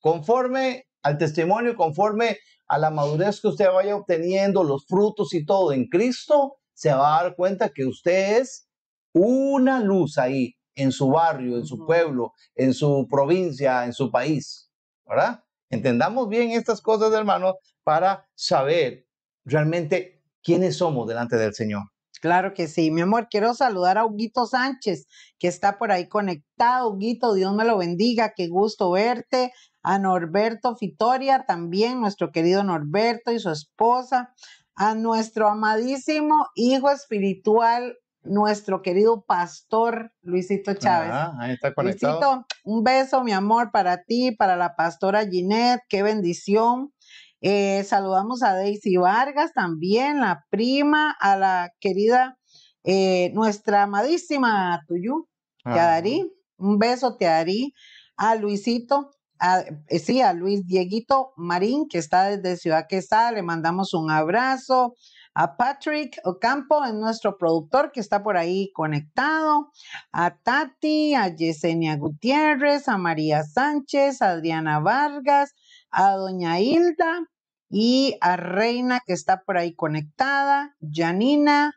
[0.00, 5.72] Conforme al testimonio conforme a la madurez que usted vaya obteniendo, los frutos y todo
[5.72, 8.68] en Cristo, se va a dar cuenta que usted es
[9.12, 14.70] una luz ahí en su barrio, en su pueblo, en su provincia, en su país,
[15.06, 15.44] ¿verdad?
[15.70, 19.06] Entendamos bien estas cosas, hermanos, para saber
[19.44, 21.82] realmente quiénes somos delante del Señor.
[22.20, 23.28] Claro que sí, mi amor.
[23.30, 25.06] Quiero saludar a Huguito Sánchez,
[25.38, 26.90] que está por ahí conectado.
[26.90, 29.52] Huguito, Dios me lo bendiga, qué gusto verte.
[29.82, 34.32] A Norberto Fitoria, también nuestro querido Norberto y su esposa.
[34.74, 37.96] A nuestro amadísimo hijo espiritual,
[38.28, 41.10] nuestro querido pastor Luisito Chávez.
[41.12, 42.20] Ah, ahí está conectado.
[42.20, 46.92] Luisito, un beso, mi amor, para ti, para la pastora Ginette, qué bendición.
[47.40, 52.38] Eh, saludamos a Daisy Vargas también, la prima, a la querida,
[52.84, 55.28] eh, nuestra amadísima Tuyú,
[55.64, 56.32] Teadarí.
[56.58, 57.72] Un beso, Teadarí.
[58.16, 63.42] A Luisito, a, eh, sí, a Luis Dieguito Marín, que está desde Ciudad Quesada, le
[63.42, 64.94] mandamos un abrazo.
[65.38, 69.70] A Patrick Ocampo, es nuestro productor que está por ahí conectado.
[70.10, 75.54] A Tati, a Yesenia Gutiérrez, a María Sánchez, a Adriana Vargas,
[75.90, 77.26] a Doña Hilda
[77.68, 81.74] y a Reina que está por ahí conectada, Janina,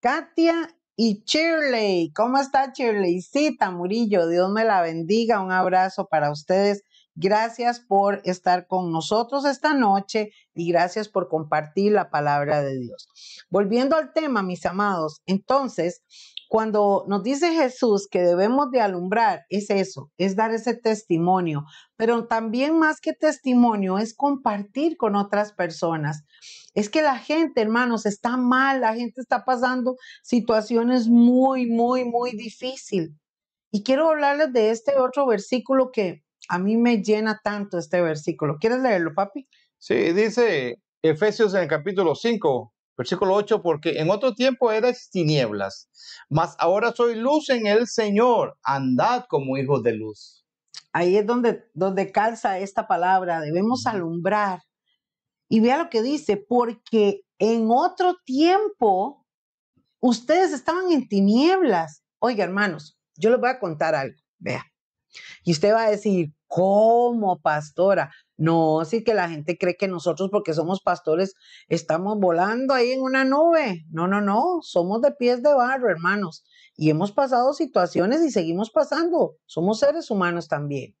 [0.00, 2.14] Katia y Shirley.
[2.14, 4.26] ¿Cómo está Shirleycita Murillo?
[4.26, 5.42] Dios me la bendiga.
[5.42, 6.82] Un abrazo para ustedes.
[7.18, 13.08] Gracias por estar con nosotros esta noche y gracias por compartir la palabra de Dios.
[13.48, 16.02] Volviendo al tema, mis amados, entonces,
[16.50, 21.64] cuando nos dice Jesús que debemos de alumbrar, es eso, es dar ese testimonio,
[21.96, 26.22] pero también más que testimonio es compartir con otras personas.
[26.74, 32.32] Es que la gente, hermanos, está mal, la gente está pasando situaciones muy, muy, muy
[32.32, 33.10] difíciles.
[33.72, 38.58] Y quiero hablarles de este otro versículo que a mí me llena tanto este versículo.
[38.58, 39.48] ¿Quieres leerlo, papi?
[39.78, 45.90] Sí, dice Efesios en el capítulo 5, Versículo 8, porque en otro tiempo eres tinieblas,
[46.30, 50.46] mas ahora soy luz en el Señor, andad como hijos de luz.
[50.92, 54.62] Ahí es donde, donde calza esta palabra, debemos alumbrar.
[55.46, 59.26] Y vea lo que dice, porque en otro tiempo
[60.00, 62.02] ustedes estaban en tinieblas.
[62.18, 64.64] Oiga, hermanos, yo les voy a contar algo, vea.
[65.44, 68.10] Y usted va a decir, ¿cómo, pastora?
[68.36, 71.34] No, sí que la gente cree que nosotros porque somos pastores
[71.68, 73.84] estamos volando ahí en una nube.
[73.90, 76.44] No, no, no, somos de pies de barro, hermanos.
[76.76, 79.36] Y hemos pasado situaciones y seguimos pasando.
[79.46, 80.94] Somos seres humanos también.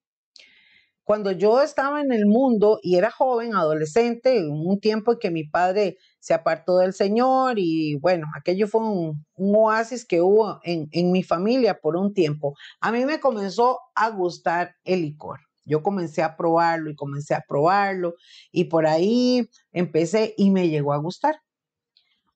[1.04, 5.44] Cuando yo estaba en el mundo y era joven, adolescente, un tiempo en que mi
[5.44, 11.12] padre se apartó del Señor y bueno, aquello fue un, oasis que hubo en, en
[11.12, 12.56] mi familia por un tiempo.
[12.80, 15.38] A mí me comenzó a gustar el licor.
[15.64, 18.16] Yo comencé a probarlo y comencé a probarlo
[18.50, 21.36] y por ahí empecé y me llegó a gustar.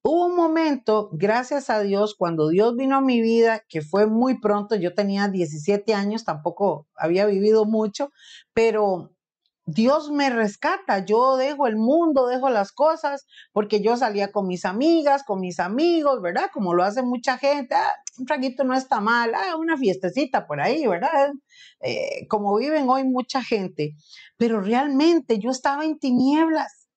[0.03, 4.39] Hubo un momento, gracias a Dios, cuando Dios vino a mi vida, que fue muy
[4.39, 8.13] pronto, yo tenía 17 años, tampoco había vivido mucho,
[8.55, 9.11] pero
[9.67, 14.65] Dios me rescata, yo dejo el mundo, dejo las cosas, porque yo salía con mis
[14.65, 16.51] amigas, con mis amigos, ¿verdad?
[16.53, 20.61] Como lo hace mucha gente, ah, un traguito no está mal, ah, una fiestecita por
[20.61, 21.33] ahí, ¿verdad?
[21.81, 23.95] Eh, como viven hoy mucha gente,
[24.37, 26.89] pero realmente yo estaba en tinieblas.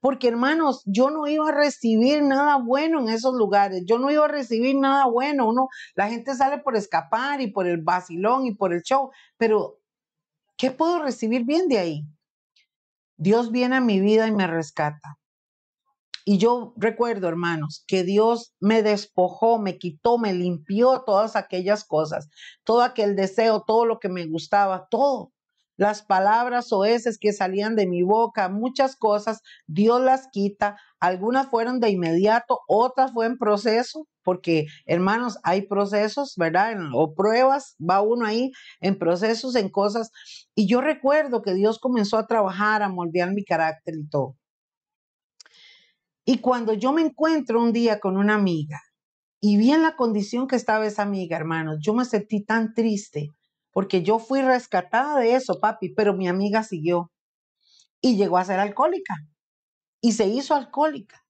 [0.00, 4.26] Porque hermanos, yo no iba a recibir nada bueno en esos lugares, yo no iba
[4.26, 8.54] a recibir nada bueno, uno, la gente sale por escapar y por el vacilón y
[8.54, 9.78] por el show, pero
[10.56, 12.04] ¿qué puedo recibir bien de ahí?
[13.16, 15.18] Dios viene a mi vida y me rescata.
[16.26, 22.30] Y yo recuerdo, hermanos, que Dios me despojó, me quitó, me limpió todas aquellas cosas,
[22.64, 25.32] todo aquel deseo, todo lo que me gustaba, todo.
[25.76, 30.78] Las palabras o eses que salían de mi boca, muchas cosas, Dios las quita.
[30.98, 36.74] Algunas fueron de inmediato, otras fue en proceso, porque hermanos, hay procesos, ¿verdad?
[36.94, 38.50] O pruebas, va uno ahí
[38.80, 40.10] en procesos, en cosas.
[40.54, 44.36] Y yo recuerdo que Dios comenzó a trabajar, a moldear mi carácter y todo.
[46.26, 48.80] Y cuando yo me encuentro un día con una amiga
[49.40, 53.28] y vi en la condición que estaba esa amiga, hermanos, yo me sentí tan triste
[53.72, 57.10] porque yo fui rescatada de eso, papi, pero mi amiga siguió
[58.00, 59.14] y llegó a ser alcohólica
[60.00, 61.23] y se hizo alcohólica.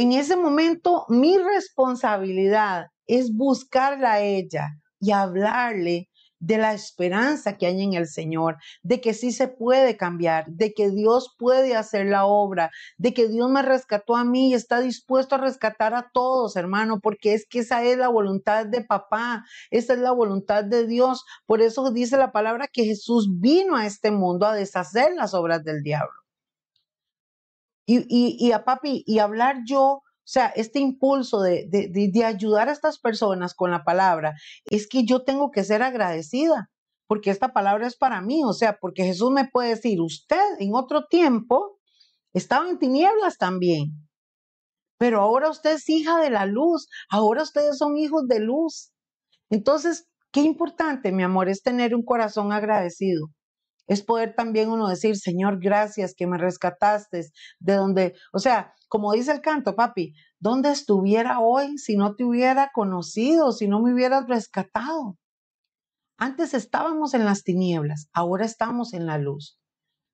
[0.00, 4.68] En ese momento, mi responsabilidad es buscarla a ella
[5.00, 9.96] y hablarle de la esperanza que hay en el Señor, de que sí se puede
[9.96, 14.50] cambiar, de que Dios puede hacer la obra, de que Dios me rescató a mí
[14.50, 18.66] y está dispuesto a rescatar a todos, hermano, porque es que esa es la voluntad
[18.66, 19.42] de papá,
[19.72, 21.24] esa es la voluntad de Dios.
[21.44, 25.64] Por eso dice la palabra que Jesús vino a este mundo a deshacer las obras
[25.64, 26.27] del diablo.
[27.90, 32.98] Y, a papi, y hablar yo, o sea, este impulso de, de, ayudar a estas
[32.98, 34.34] personas con la palabra,
[34.66, 36.68] es que yo tengo que ser agradecida,
[37.06, 40.74] porque esta palabra es para mí, o sea, porque Jesús me puede decir, usted en
[40.74, 41.78] otro tiempo
[42.34, 44.06] estaba en tinieblas también,
[44.98, 48.92] pero ahora usted es hija de la luz, ahora ustedes son hijos de luz.
[49.48, 53.28] Entonces, qué importante, mi amor, es tener un corazón agradecido.
[53.88, 57.26] Es poder también uno decir, Señor, gracias que me rescataste
[57.58, 62.24] de donde, o sea, como dice el canto, papi, ¿dónde estuviera hoy si no te
[62.24, 65.18] hubiera conocido, si no me hubieras rescatado?
[66.18, 69.58] Antes estábamos en las tinieblas, ahora estamos en la luz,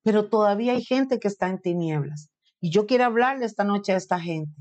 [0.03, 2.29] pero todavía hay gente que está en tinieblas.
[2.59, 4.55] Y yo quiero hablarle esta noche a esta gente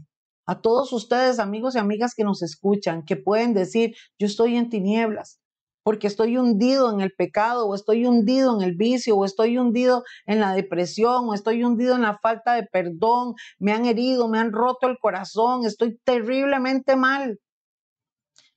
[0.47, 4.69] a todos ustedes, amigos y amigas que nos escuchan, que pueden decir, yo estoy en
[4.69, 5.41] tinieblas,
[5.85, 10.03] porque estoy hundido en el pecado, o estoy hundido en el vicio, o estoy hundido
[10.27, 14.39] en la depresión, o estoy hundido en la falta de perdón, me han herido, me
[14.39, 17.39] han roto el corazón, estoy terriblemente mal.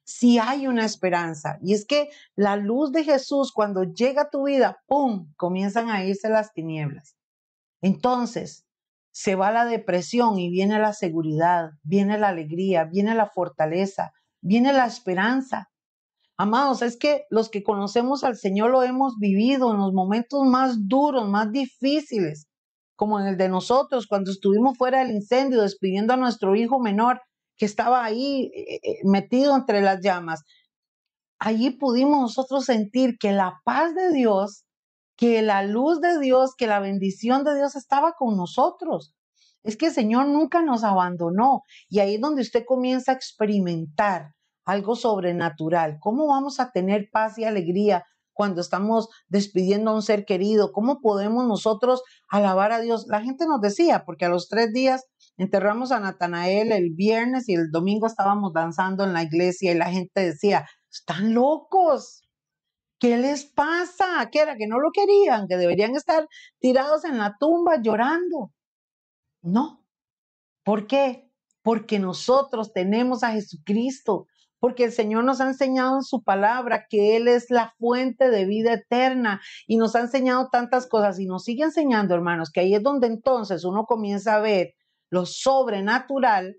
[0.05, 4.45] Si hay una esperanza, y es que la luz de Jesús cuando llega a tu
[4.45, 7.17] vida, ¡pum!, comienzan a irse las tinieblas.
[7.81, 8.65] Entonces,
[9.11, 14.71] se va la depresión y viene la seguridad, viene la alegría, viene la fortaleza, viene
[14.71, 15.69] la esperanza.
[16.37, 20.87] Amados, es que los que conocemos al Señor lo hemos vivido en los momentos más
[20.87, 22.47] duros, más difíciles,
[22.95, 27.21] como en el de nosotros, cuando estuvimos fuera del incendio despidiendo a nuestro hijo menor
[27.57, 30.43] que estaba ahí eh, eh, metido entre las llamas.
[31.39, 34.67] Allí pudimos nosotros sentir que la paz de Dios
[35.17, 39.13] que la luz de Dios, que la bendición de Dios estaba con nosotros.
[39.63, 44.31] Es que el Señor nunca nos abandonó y ahí es donde usted comienza a experimentar
[44.67, 45.97] algo sobrenatural.
[45.99, 48.03] ¿Cómo vamos a tener paz y alegría
[48.33, 50.73] cuando estamos despidiendo a un ser querido?
[50.73, 53.05] ¿Cómo podemos nosotros alabar a Dios?
[53.07, 55.05] La gente nos decía, porque a los tres días
[55.37, 59.89] enterramos a Natanael el viernes y el domingo estábamos danzando en la iglesia y la
[59.89, 62.23] gente decía, están locos,
[62.99, 64.27] ¿Qué les pasa?
[64.31, 64.57] ¿Qué era?
[64.57, 66.27] Que no lo querían, que deberían estar
[66.59, 68.51] tirados en la tumba llorando.
[69.43, 69.85] No.
[70.63, 71.29] ¿Por qué?
[71.61, 74.25] Porque nosotros tenemos a Jesucristo,
[74.59, 78.45] porque el Señor nos ha enseñado en su palabra que Él es la fuente de
[78.45, 82.75] vida eterna y nos ha enseñado tantas cosas y nos sigue enseñando, hermanos, que ahí
[82.75, 84.73] es donde entonces uno comienza a ver
[85.09, 86.57] lo sobrenatural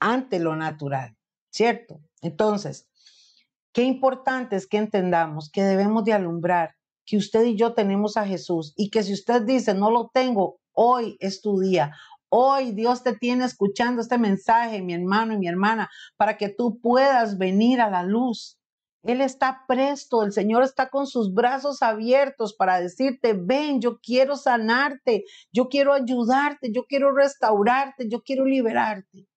[0.00, 1.16] ante lo natural,
[1.50, 2.00] ¿cierto?
[2.20, 2.88] Entonces,
[3.72, 6.74] Qué importante es que entendamos que debemos de alumbrar,
[7.06, 10.60] que usted y yo tenemos a Jesús y que si usted dice, no lo tengo,
[10.72, 11.92] hoy es tu día.
[12.34, 16.80] Hoy Dios te tiene escuchando este mensaje, mi hermano y mi hermana, para que tú
[16.80, 18.58] puedas venir a la luz.
[19.02, 24.36] Él está presto, el Señor está con sus brazos abiertos para decirte, ven, yo quiero
[24.36, 29.28] sanarte, yo quiero ayudarte, yo quiero restaurarte, yo quiero liberarte.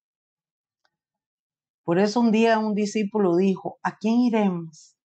[1.84, 4.96] Por eso un día un discípulo dijo, ¿a quién iremos?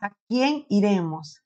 [0.00, 1.40] ¿A quién iremos?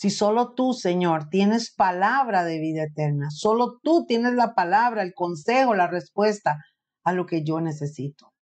[0.00, 5.12] Si solo tú, Señor, tienes palabra de vida eterna, solo tú tienes la palabra, el
[5.12, 6.64] consejo, la respuesta
[7.04, 8.32] a lo que yo necesito.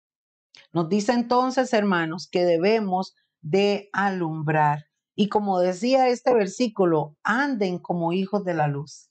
[0.73, 4.85] Nos dice entonces, hermanos, que debemos de alumbrar.
[5.17, 9.11] Y como decía este versículo, anden como hijos de la luz.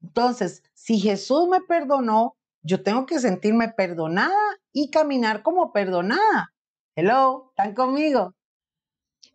[0.00, 4.38] Entonces, si Jesús me perdonó, yo tengo que sentirme perdonada
[4.72, 6.54] y caminar como perdonada.
[6.94, 8.36] Hello, ¿están conmigo?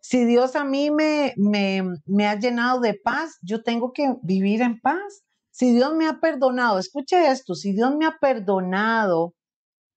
[0.00, 4.62] Si Dios a mí me, me, me ha llenado de paz, yo tengo que vivir
[4.62, 5.22] en paz.
[5.50, 9.34] Si Dios me ha perdonado, escuche esto, si Dios me ha perdonado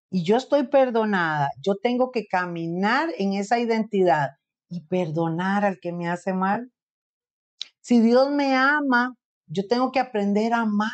[0.10, 4.30] y yo estoy perdonada, yo tengo que caminar en esa identidad
[4.70, 6.72] y perdonar al que me hace mal.
[7.82, 9.16] Si Dios me ama,
[9.48, 10.90] yo tengo que aprender a amar.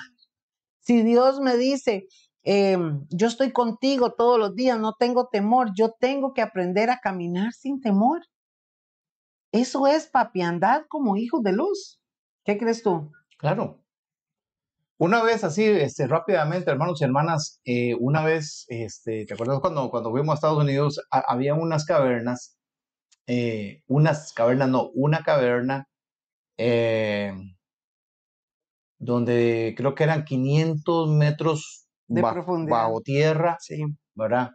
[0.80, 2.08] Si Dios me dice,
[2.50, 7.00] Em, yo estoy contigo todos los días, no tengo temor, yo tengo que aprender a
[7.00, 8.22] caminar sin temor.
[9.58, 12.00] Eso es papiandad como hijos de luz.
[12.46, 13.12] ¿Qué crees tú?
[13.40, 13.84] Claro.
[15.00, 19.90] Una vez así, este, rápidamente, hermanos y hermanas, eh, una vez, este, ¿te acuerdas cuando,
[19.90, 21.02] cuando fuimos a Estados Unidos?
[21.10, 22.56] había unas cavernas,
[23.26, 25.88] eh, unas cavernas, no, una caverna,
[26.58, 27.34] eh,
[29.00, 32.78] donde creo que eran 500 metros de profundidad.
[32.78, 33.84] bajo tierra, sí.
[34.14, 34.52] ¿verdad?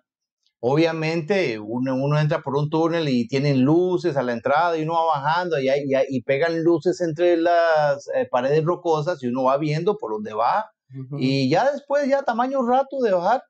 [0.65, 4.95] Obviamente uno, uno, entra por un túnel y tienen luces a la entrada y uno
[4.95, 5.69] va bajando y,
[6.09, 10.71] y, pegan luces entre las eh, paredes rocosas y uno va viendo por dónde va.
[11.19, 13.43] Y ya después, ya tamaño rato de bajar,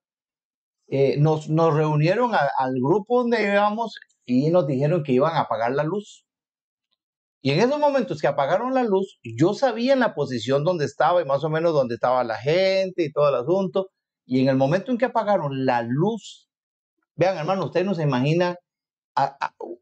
[0.89, 3.95] eh, nos, nos, reunieron al grupo donde íbamos
[4.25, 6.25] y nos dijeron que iban a apagar la luz.
[7.43, 11.21] Y en esos momentos que apagaron la luz, yo sabía en la posición donde estaba
[11.21, 13.91] y más o menos donde estaba la gente y todo el asunto.
[14.25, 16.49] Y en el momento en que apagaron la luz,
[17.17, 18.57] vean hermano, ustedes no se imaginan,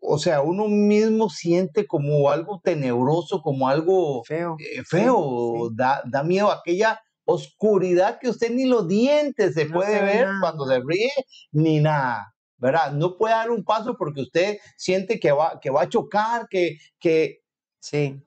[0.00, 6.22] o sea, uno mismo siente como algo tenebroso, como algo feo, eh, feo, Da, da
[6.24, 10.40] miedo aquella oscuridad que usted ni los dientes se No puede ver nada.
[10.40, 11.10] cuando se ríe,
[11.52, 12.92] ni nada, ¿verdad?
[12.92, 16.76] No puede dar un paso porque usted siente que va, que va a chocar, que,
[16.98, 17.38] que
[17.80, 18.20] Sí.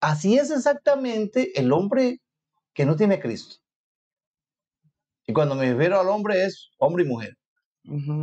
[0.00, 2.18] así es exactamente el hombre
[2.74, 3.56] que no tiene a Cristo.
[5.26, 7.36] Y cuando me refiero al hombre es hombre y mujer.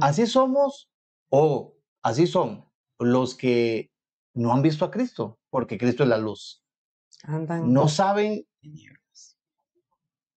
[0.02, 0.90] Así somos
[1.30, 2.66] o así son
[3.00, 3.90] los que
[4.34, 6.64] no han visto a Cristo, porque Cristo es la luz.
[7.24, 8.44] Andan No saben,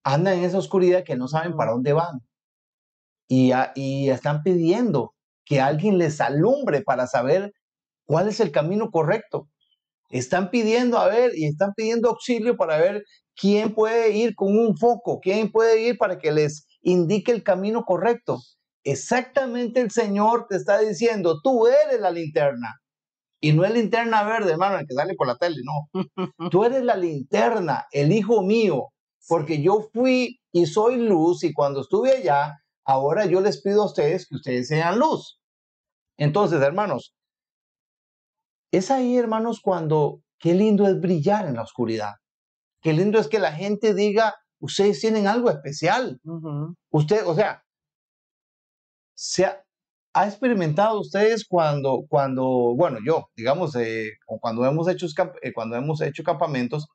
[0.05, 2.21] andan en esa oscuridad que no saben para dónde van.
[3.29, 5.15] Y, a- y están pidiendo
[5.45, 7.53] que alguien les alumbre para saber
[8.07, 9.49] cuál es el camino correcto.
[10.11, 13.05] Están pidiendo, a ver, y están pidiendo auxilio para ver
[13.37, 17.85] quién puede ir con un foco, quién puede ir para que les indique el camino
[17.85, 18.41] correcto.
[18.85, 22.81] Exactamente el Señor te está diciendo, tú eres la linterna.
[23.43, 25.89] Y no es linterna verde, hermano, el que sale por la tele, no.
[26.51, 28.89] Tú eres la linterna, el hijo mío,
[29.27, 33.87] porque yo fui y soy luz y cuando estuve allá, ahora yo les pido a
[33.87, 35.41] ustedes que ustedes sean luz.
[36.19, 37.15] Entonces, hermanos,
[38.73, 42.13] es ahí, hermanos, cuando qué lindo es brillar en la oscuridad.
[42.83, 46.21] Qué lindo es que la gente diga, ustedes tienen algo especial.
[46.25, 46.75] Ujú.
[46.91, 47.63] Usted, o sea,
[49.23, 49.63] se ha,
[50.15, 52.45] ha experimentado ustedes cuando, cuando,
[52.77, 55.07] bueno, yo, digamos, eh, cuando hemos hecho,
[55.43, 56.87] eh, cuando hemos hecho campamentos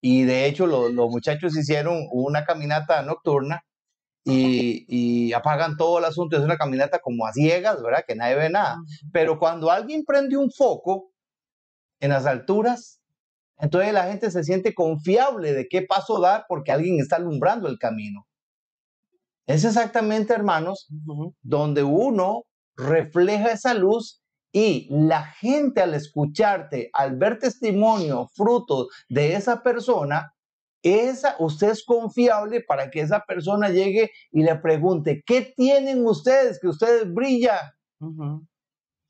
[0.00, 3.62] y de hecho lo- los muchachos hicieron una caminata nocturna
[4.24, 8.04] y, y apagan todo el asunto, es una caminata como a ciegas, ¿verdad?
[8.06, 8.76] Que nadie ve nada.
[9.12, 11.12] Pero cuando alguien prende un foco
[12.00, 13.00] en las alturas,
[13.58, 17.78] entonces la gente se siente confiable de qué paso dar porque alguien está alumbrando el
[17.78, 18.26] camino.
[19.46, 20.88] Es exactamente, hermanos,
[21.42, 22.44] donde uno
[22.76, 24.22] refleja esa luz
[24.52, 30.32] y la gente al escucharte, al ver testimonio, fruto de esa persona,
[30.82, 36.60] esa, usted es confiable para que esa persona llegue y le pregunte, ¿qué tienen ustedes
[36.60, 37.58] que ustedes brillan?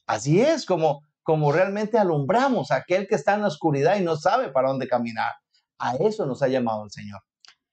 [0.07, 4.16] Así es como, como realmente alumbramos a aquel que está en la oscuridad y no
[4.16, 5.32] sabe para dónde caminar.
[5.78, 7.20] A eso nos ha llamado el Señor.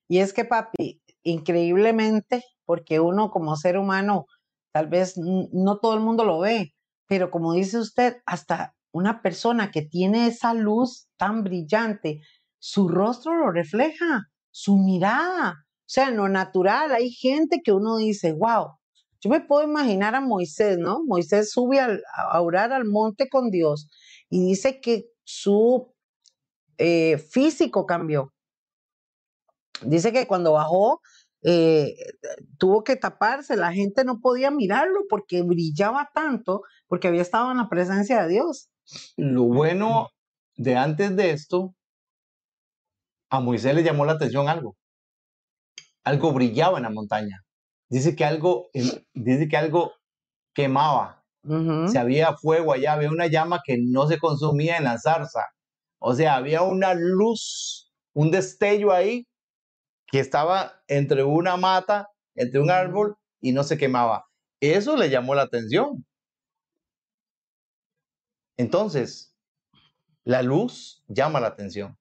[0.08, 4.26] Y es que, papi, increíblemente, porque uno como ser humano,
[4.74, 6.74] tal vez no todo el mundo lo ve,
[7.08, 12.22] pero como dice usted, hasta una persona que tiene esa luz tan brillante,
[12.60, 17.98] su rostro lo refleja, su mirada, o sea, en lo natural, hay gente que uno
[17.98, 18.78] dice, wow,
[19.20, 21.04] yo me puedo imaginar a Moisés, ¿no?
[21.06, 23.88] Moisés sube a orar al monte con Dios
[24.30, 25.94] y dice que su
[26.78, 28.34] eh, físico cambió.
[29.82, 31.02] Dice que cuando bajó,
[31.44, 31.96] eh,
[32.58, 37.58] tuvo que taparse, la gente no podía mirarlo porque brillaba tanto, porque había estado en
[37.58, 38.70] la presencia de Dios.
[39.18, 40.10] Lo bueno
[40.56, 41.74] de antes de esto,
[43.30, 44.76] a Moisés le llamó la atención algo.
[46.04, 47.42] Algo brillaba en la montaña.
[47.90, 48.70] Dice que algo,
[49.14, 49.94] dice que algo
[50.54, 51.24] quemaba.
[51.88, 55.48] Si había fuego allá, había una llama que no se consumía en la zarza.
[55.98, 59.26] O sea, había una luz, un destello ahí
[60.12, 64.26] que estaba entre una mata, entre un árbol y no se quemaba.
[64.60, 66.06] Eso le llamó la atención.
[68.58, 69.36] Entonces,
[70.24, 71.98] la luz llama la atención.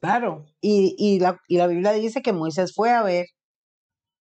[0.00, 3.26] Claro, y, y la, y la Biblia dice que Moisés fue a ver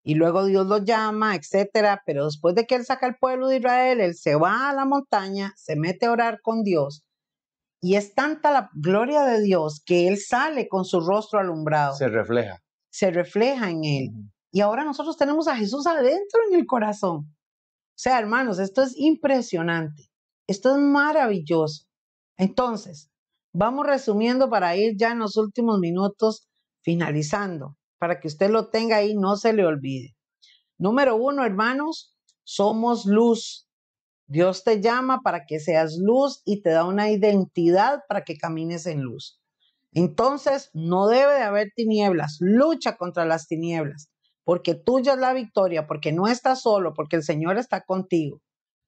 [0.04, 3.58] y luego Dios lo llama, etcétera, pero después de que él saca al pueblo de
[3.58, 7.04] Israel, él se va a la montaña, se mete a orar con Dios
[7.82, 12.10] y es tanta la gloria de Dios que él sale con su rostro alumbrado, Se
[12.10, 12.62] refleja.
[12.92, 14.10] Se refleja en él.
[14.52, 17.18] Y ahora nosotros tenemos a Jesús adentro en el corazón.
[17.20, 20.10] O sea, hermanos, esto es impresionante.
[20.48, 21.86] Esto es maravilloso.
[22.38, 23.12] Entonces,
[23.54, 26.48] vamos resumiendo para ir ya en los últimos minutos
[26.82, 30.16] finalizando, para que usted lo tenga ahí, no se le olvide.
[30.78, 32.16] Número uno, hermanos,
[32.46, 33.68] somos luz.
[34.28, 38.86] Dios te llama para que seas luz y te da una identidad para que camines
[38.86, 39.39] en luz.
[39.92, 42.38] Entonces, no debe de haber tinieblas.
[42.40, 44.10] Lucha contra las tinieblas,
[44.44, 48.42] porque tuya es la victoria, porque no estás solo, porque el Señor está contigo.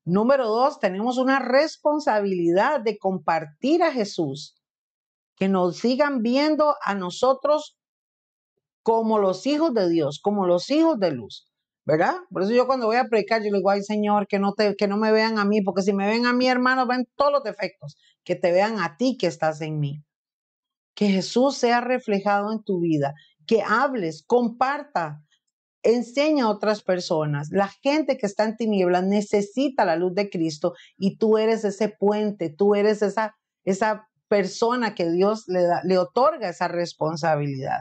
[0.05, 4.55] Número dos, tenemos una responsabilidad de compartir a Jesús,
[5.35, 7.77] que nos sigan viendo a nosotros
[8.83, 11.47] como los hijos de Dios, como los hijos de luz.
[11.83, 12.13] ¿Verdad?
[12.29, 14.75] Por eso yo cuando voy a predicar, yo le digo, ay Señor, que no, te,
[14.75, 17.31] que no me vean a mí, porque si me ven a mí, hermano, ven todos
[17.31, 20.03] los defectos, que te vean a ti que estás en mí.
[21.01, 23.15] Que Jesús sea reflejado en tu vida,
[23.47, 25.23] que hables, comparta,
[25.81, 27.49] enseña a otras personas.
[27.49, 31.89] La gente que está en tinieblas necesita la luz de Cristo y tú eres ese
[31.89, 37.79] puente, tú eres esa, esa persona que Dios le, le otorga esa responsabilidad.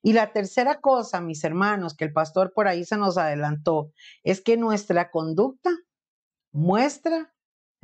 [0.00, 3.90] Y la tercera cosa, mis hermanos, que el pastor por ahí se nos adelantó,
[4.22, 5.70] es que nuestra conducta
[6.52, 7.34] muestra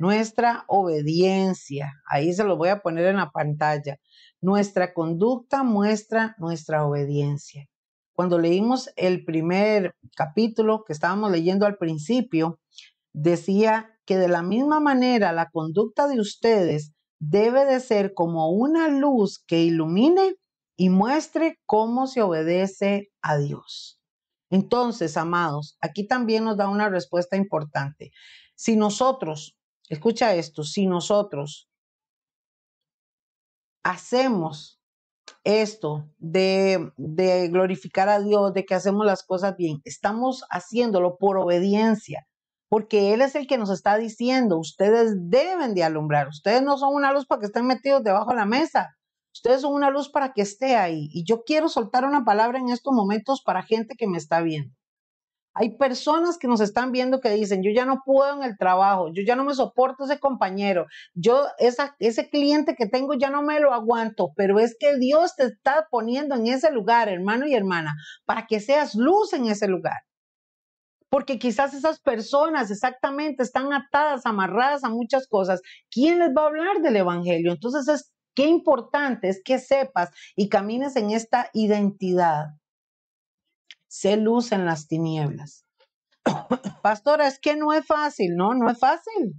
[0.03, 1.93] nuestra obediencia.
[2.05, 3.97] Ahí se lo voy a poner en la pantalla.
[4.43, 7.69] Nuestra conducta muestra nuestra obediencia.
[8.13, 12.59] Cuando leímos el primer capítulo que estábamos leyendo al principio,
[13.13, 16.91] decía que de la misma manera la conducta de ustedes
[17.21, 20.35] debe de ser como una luz que ilumine
[20.75, 24.01] y muestre cómo se obedece a Dios.
[24.49, 28.11] Entonces, amados, aquí también nos da una respuesta importante.
[28.55, 29.55] Si nosotros,
[29.87, 31.69] escucha esto, si nosotros
[33.83, 34.79] hacemos
[35.43, 41.37] esto de, de, glorificar a Dios, de que hacemos las cosas bien, estamos haciéndolo por
[41.37, 42.27] obediencia,
[42.69, 46.95] porque Él es el que nos está diciendo, ustedes deben de alumbrar, ustedes no son
[46.95, 48.95] una luz para que estén metidos debajo de la mesa,
[49.33, 51.09] ustedes son una luz para que esté ahí.
[51.11, 54.73] Y yo quiero soltar una palabra en estos momentos para gente que me está viendo.
[55.55, 59.11] Hay personas que nos están viendo que dicen, yo ya no puedo en el trabajo,
[59.13, 63.59] yo ya no me soporto ese compañero, yo ese cliente que tengo ya no me
[63.59, 67.93] lo aguanto, pero es que Dios te está poniendo en ese lugar, hermano y hermana,
[68.25, 70.01] para que seas luz en ese lugar.
[71.09, 75.61] Porque quizás esas personas exactamente están atadas, amarradas a muchas cosas.
[75.91, 77.51] ¿Quién les va a hablar del Evangelio?
[77.51, 82.47] Entonces es qué importante es que sepas y camines en esta identidad
[83.93, 85.67] se luz en las tinieblas.
[86.81, 89.35] Pastora, es que no es fácil, no, no es fácil.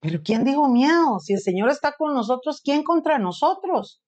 [0.00, 1.20] Pero ¿quién dijo miedo?
[1.20, 4.02] Si el Señor está con nosotros, ¿quién contra nosotros?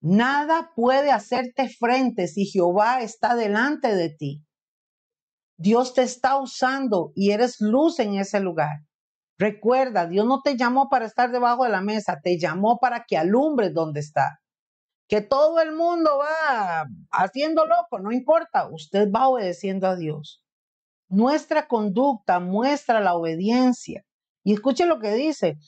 [0.00, 4.44] Nada puede hacerte frente si Jehová está delante de ti.
[5.56, 8.80] Dios te está usando y eres luz en ese lugar.
[9.38, 13.16] Recuerda, Dios no te llamó para estar debajo de la mesa, te llamó para que
[13.16, 14.40] alumbres donde está
[15.08, 20.42] que todo el mundo va haciendo loco, no importa, usted va obedeciendo a Dios.
[21.08, 24.04] Nuestra conducta muestra la obediencia.
[24.42, 25.58] Y escuche lo que dice,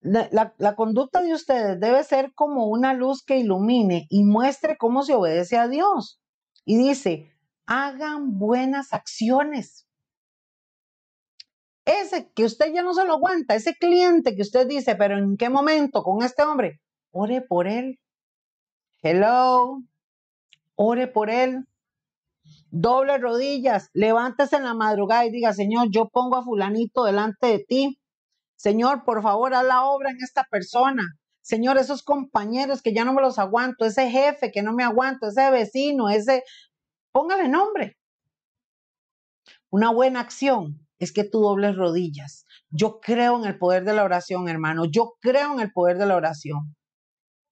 [0.00, 5.14] la, conducta de ustedes debe ser como una luz que ilumine y muestre cómo se
[5.14, 6.20] obedece a Dios.
[6.64, 7.32] Y dice,
[7.66, 9.86] hagan buenas acciones.
[11.84, 15.36] Ese que usted ya no se lo aguanta, ese cliente que usted dice, pero ¿en
[15.36, 16.80] qué momento con este hombre?
[17.10, 17.98] Ore por él.
[19.02, 19.82] Hello.
[20.74, 21.66] Ore por él.
[22.70, 23.88] Doble rodillas.
[23.94, 28.00] Levántese en la madrugada y diga, Señor, yo pongo a fulanito delante de ti.
[28.56, 31.02] Señor, por favor, haz la obra en esta persona.
[31.40, 35.28] Señor, esos compañeros que ya no me los aguanto, ese jefe que no me aguanto,
[35.28, 36.44] ese vecino, ese...
[37.12, 37.96] Póngale nombre.
[39.70, 42.44] Una buena acción es que tú dobles rodillas.
[42.68, 44.84] Yo creo en el poder de la oración, hermano.
[44.84, 46.76] Yo creo en el poder de la oración.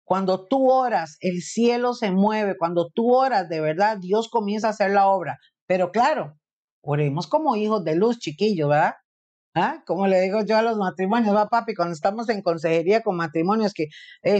[0.06, 2.56] Cuando tú oras, el cielo se mueve.
[2.56, 5.40] Cuando tú oras, de verdad, Dios comienza a hacer la obra.
[5.66, 6.38] Pero claro,
[6.80, 8.94] oremos como hijos de luz, chiquillos, ¿verdad?
[9.52, 9.82] ¿Ah?
[9.84, 13.74] Como le digo yo a los matrimonios, va papi, cuando estamos en consejería con matrimonios,
[13.74, 13.88] que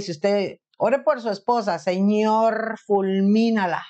[0.01, 3.83] si usted ore por su esposa, Señor, fulmínala.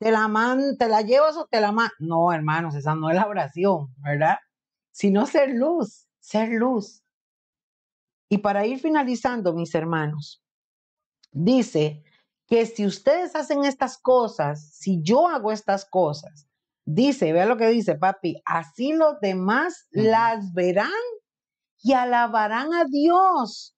[0.00, 1.90] ¿Te la, man, ¿Te la llevas o te la man?
[2.00, 4.38] No, hermanos, esa no es la oración, ¿verdad?
[4.90, 7.04] Sino ser luz, ser luz.
[8.28, 10.41] Y para ir finalizando, mis hermanos,
[11.32, 12.04] dice
[12.46, 16.46] que si ustedes hacen estas cosas, si yo hago estas cosas,
[16.84, 20.90] dice, vea lo que dice papi, así los demás las verán
[21.82, 23.76] y alabarán a Dios,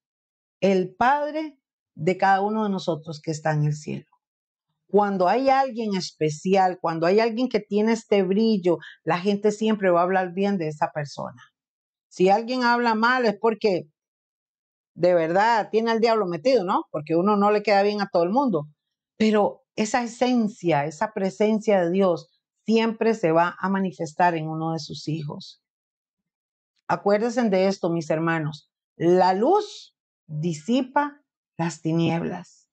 [0.61, 1.59] el Padre
[1.95, 4.07] de cada uno de nosotros que está en el cielo.
[4.89, 10.01] Cuando hay alguien especial, cuando hay alguien que tiene este brillo, la gente siempre va
[10.01, 11.43] a hablar bien de esa persona.
[12.09, 13.89] Si alguien habla mal es porque
[14.95, 16.85] de verdad tiene al diablo metido, ¿no?
[16.91, 18.69] Porque uno no le queda bien a todo el mundo.
[19.17, 22.29] Pero esa esencia, esa presencia de Dios
[22.65, 25.63] siempre se va a manifestar en uno de sus hijos.
[26.89, 28.71] Acuérdense de esto, mis hermanos.
[28.97, 31.21] La luz disipa
[31.57, 32.69] las tinieblas.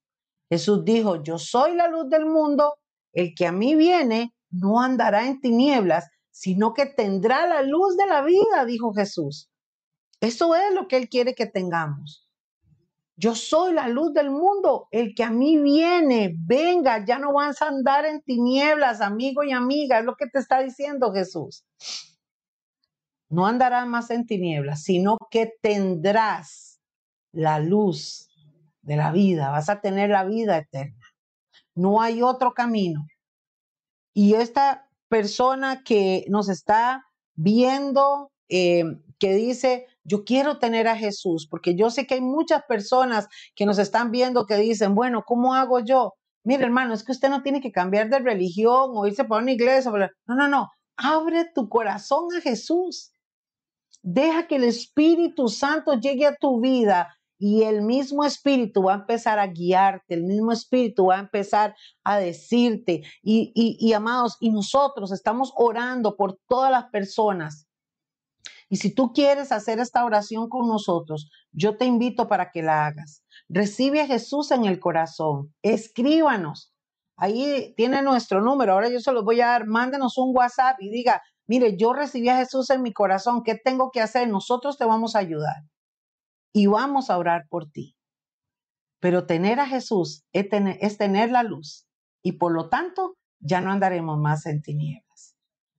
[0.49, 2.76] Jesús dijo, yo soy la luz del mundo,
[3.13, 8.05] el que a mí viene no andará en tinieblas, sino que tendrá la luz de
[8.05, 9.51] la vida, dijo Jesús.
[10.22, 12.30] Eso es lo que Él quiere que tengamos.
[13.17, 14.88] Yo soy la luz del mundo.
[14.91, 19.51] El que a mí viene, venga, ya no vas a andar en tinieblas, amigo y
[19.51, 19.99] amiga.
[19.99, 21.65] Es lo que te está diciendo Jesús.
[23.30, 26.82] No andarás más en tinieblas, sino que tendrás
[27.32, 28.30] la luz
[28.82, 29.49] de la vida.
[29.49, 31.05] Vas a tener la vida eterna.
[31.76, 33.05] No hay otro camino.
[34.13, 37.05] Y esta persona que nos está
[37.36, 38.84] viendo, eh,
[39.19, 43.66] que dice, yo quiero tener a Jesús, porque yo sé que hay muchas personas que
[43.66, 46.14] nos están viendo que dicen, bueno, ¿cómo hago yo?
[46.43, 49.52] Mire, hermano, es que usted no tiene que cambiar de religión o irse para una
[49.52, 49.91] iglesia.
[50.26, 50.70] No, no, no.
[50.97, 53.12] Abre tu corazón a Jesús.
[54.02, 58.97] Deja que el Espíritu Santo llegue a tu vida y el mismo Espíritu va a
[58.97, 63.04] empezar a guiarte, el mismo Espíritu va a empezar a decirte.
[63.22, 67.68] Y, y amados, y nosotros estamos orando por todas las personas.
[68.72, 72.86] Y si tú quieres hacer esta oración con nosotros, yo te invito para que la
[72.86, 73.22] hagas.
[73.49, 75.53] Recibe a Jesús en el corazón.
[75.61, 76.74] Escríbanos.
[77.17, 78.72] Ahí tiene nuestro número.
[78.72, 79.67] Ahora yo se los voy a dar.
[79.67, 83.43] Mándenos un WhatsApp y diga, mire, yo recibí a Jesús en mi corazón.
[83.43, 84.30] ¿Qué tengo que hacer?
[84.30, 85.63] Nosotros te vamos a ayudar.
[86.53, 87.97] Y vamos a orar por ti.
[89.01, 91.88] Pero tener a Jesús es tener, es tener la luz.
[92.24, 95.11] Y por lo tanto, ya no andaremos más en tinieblas.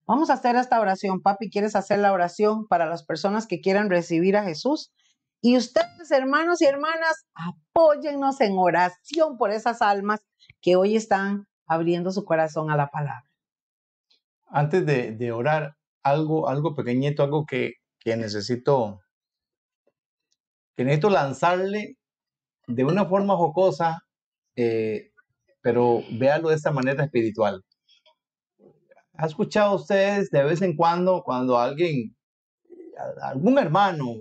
[0.07, 1.23] Vamos a hacer esta oración.
[1.23, 4.93] Papi, ¿quieres hacer la oración para las personas que quieran recibir a Jesús?
[5.41, 10.21] Y ustedes, hermanos y hermanas, apóyennos en oración por esas almas
[10.61, 13.25] que hoy están abriendo su corazón a la palabra.
[14.47, 17.75] Antes de, orar, algo, algo pequeñito, algo que,
[18.05, 19.01] necesito,
[20.77, 21.97] que necesito lanzarle
[22.67, 24.01] de una forma jocosa,
[24.57, 25.11] eh,
[25.61, 27.65] pero véalo de esta manera espiritual.
[29.23, 32.13] ¿Ha escuchado ustedes de vez en cuando cuando alguien,
[33.23, 34.17] algún hermano,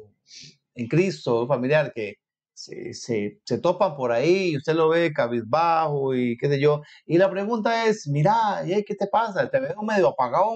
[0.76, 2.18] en Cristo, familiar, que
[2.54, 6.84] se, se, topan por ahí, usted lo ve cabizbajo y qué sé yo.
[7.08, 9.50] Y la pregunta es, mira, ¿qué te pasa?
[9.50, 10.54] Te veo medio apagado.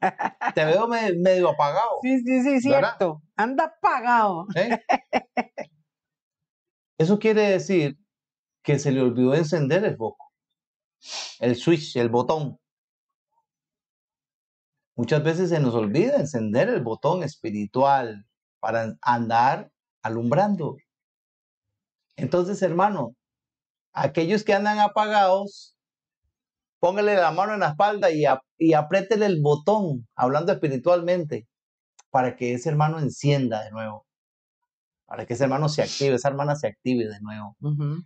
[0.56, 2.00] Te veo medio apagado.
[2.02, 3.22] Sí, sí, sí, cierto.
[3.36, 4.44] Anda apagado.
[4.56, 4.76] ¿Eh?
[6.98, 7.96] Eso quiere decir
[8.64, 10.32] que se le olvidó encender el foco,
[11.38, 12.58] el switch, el botón.
[14.94, 18.26] Muchas veces se nos olvida encender el botón espiritual,
[18.62, 19.72] para andar
[20.02, 20.76] alumbrando.
[22.14, 23.16] Entonces, hermano,
[23.92, 25.76] aquellos que andan apagados,
[26.78, 28.22] póngale la mano en la espalda y,
[28.58, 31.48] y apriétele el botón, hablando espiritualmente,
[32.10, 34.06] para que ese hermano encienda de nuevo,
[35.06, 37.56] para que ese hermano se active, esa hermana se active de nuevo.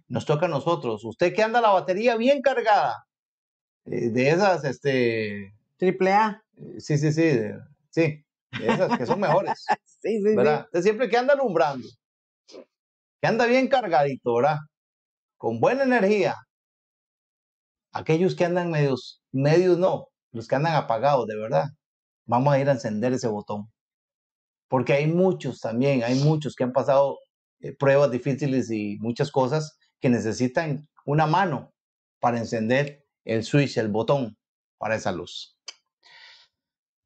[0.09, 1.05] Nos toca a nosotros.
[1.05, 3.07] Usted que anda la batería bien cargada,
[3.85, 5.53] eh, de esas, este...
[5.77, 6.43] Triple A.
[6.57, 7.41] Eh, sí, sí, sí,
[7.91, 8.27] sí
[8.63, 9.65] esas que son mejores.
[9.85, 10.67] sí, sí, ¿verdad?
[10.81, 11.89] siempre que anda alumbrando,
[12.49, 14.59] que anda bien cargadito, ¿verdad?
[15.37, 16.35] Con buena energía.
[17.93, 21.65] Aquellos que andan medios, medios no, los que andan apagados, de verdad.
[22.27, 23.71] Vamos a ir a encender ese botón.
[24.69, 27.19] Porque hay muchos también, hay muchos que han pasado
[27.61, 31.73] eh, pruebas difíciles y muchas cosas que necesitan una mano
[32.21, 34.37] para encender el switch, el botón
[34.77, 35.57] para esa luz.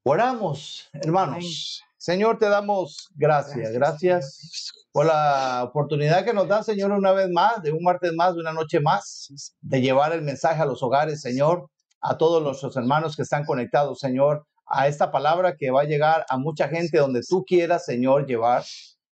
[0.02, 1.82] Oramos, hermanos.
[1.98, 3.70] Señor, te damos gracias.
[3.72, 8.34] Gracias por la oportunidad que nos da, Señor, una vez más, de un martes más,
[8.34, 11.68] de una noche más, de llevar el mensaje a los hogares, Señor,
[12.00, 16.24] a todos nuestros hermanos que están conectados, Señor, a esta palabra que va a llegar
[16.30, 18.64] a mucha gente donde tú quieras, Señor, llevar,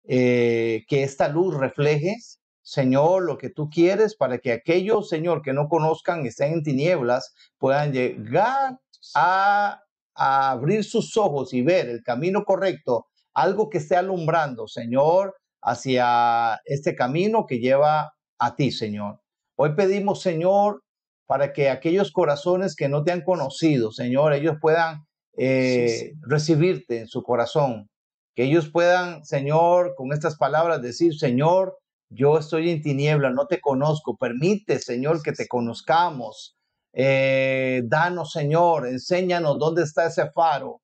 [0.06, 2.14] eh, que esta luz refleje,
[2.60, 7.32] Señor, lo que tú quieres para que aquellos, Señor, que no conozcan, estén en tinieblas,
[7.56, 8.78] puedan llegar
[9.14, 9.83] a
[10.14, 16.60] a abrir sus ojos y ver el camino correcto, algo que esté alumbrando, Señor, hacia
[16.64, 19.20] este camino que lleva a ti, Señor.
[19.56, 20.82] Hoy pedimos, Señor,
[21.26, 25.04] para que aquellos corazones que no te han conocido, Señor, ellos puedan
[25.36, 27.88] eh, recibirte en su corazón.
[28.34, 31.78] Que ellos puedan, Señor, con estas palabras decir, Señor,
[32.10, 34.16] yo estoy en tiniebla, no te conozco.
[34.16, 36.53] Permite, Señor, que te conozcamos.
[36.96, 40.80] Eh, danos, Señor, enséñanos dónde está ese faro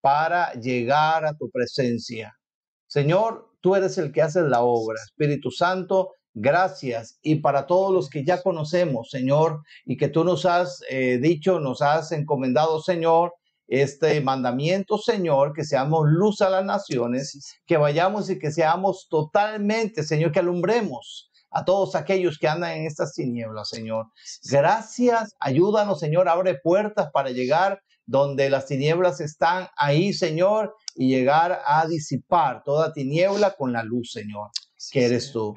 [0.00, 2.34] para llegar a tu presencia.
[2.86, 4.98] Señor, tú eres el que hace la obra.
[5.02, 7.18] Espíritu Santo, gracias.
[7.22, 11.60] Y para todos los que ya conocemos, Señor, y que tú nos has eh, dicho,
[11.60, 13.34] nos has encomendado, Señor,
[13.68, 20.02] este mandamiento, Señor, que seamos luz a las naciones, que vayamos y que seamos totalmente,
[20.02, 24.06] Señor, que alumbremos a todos aquellos que andan en estas tinieblas, Señor.
[24.50, 31.62] Gracias, ayúdanos, Señor, abre puertas para llegar donde las tinieblas están ahí, Señor, y llegar
[31.64, 34.50] a disipar toda tiniebla con la luz, Señor,
[34.90, 35.54] que eres tú.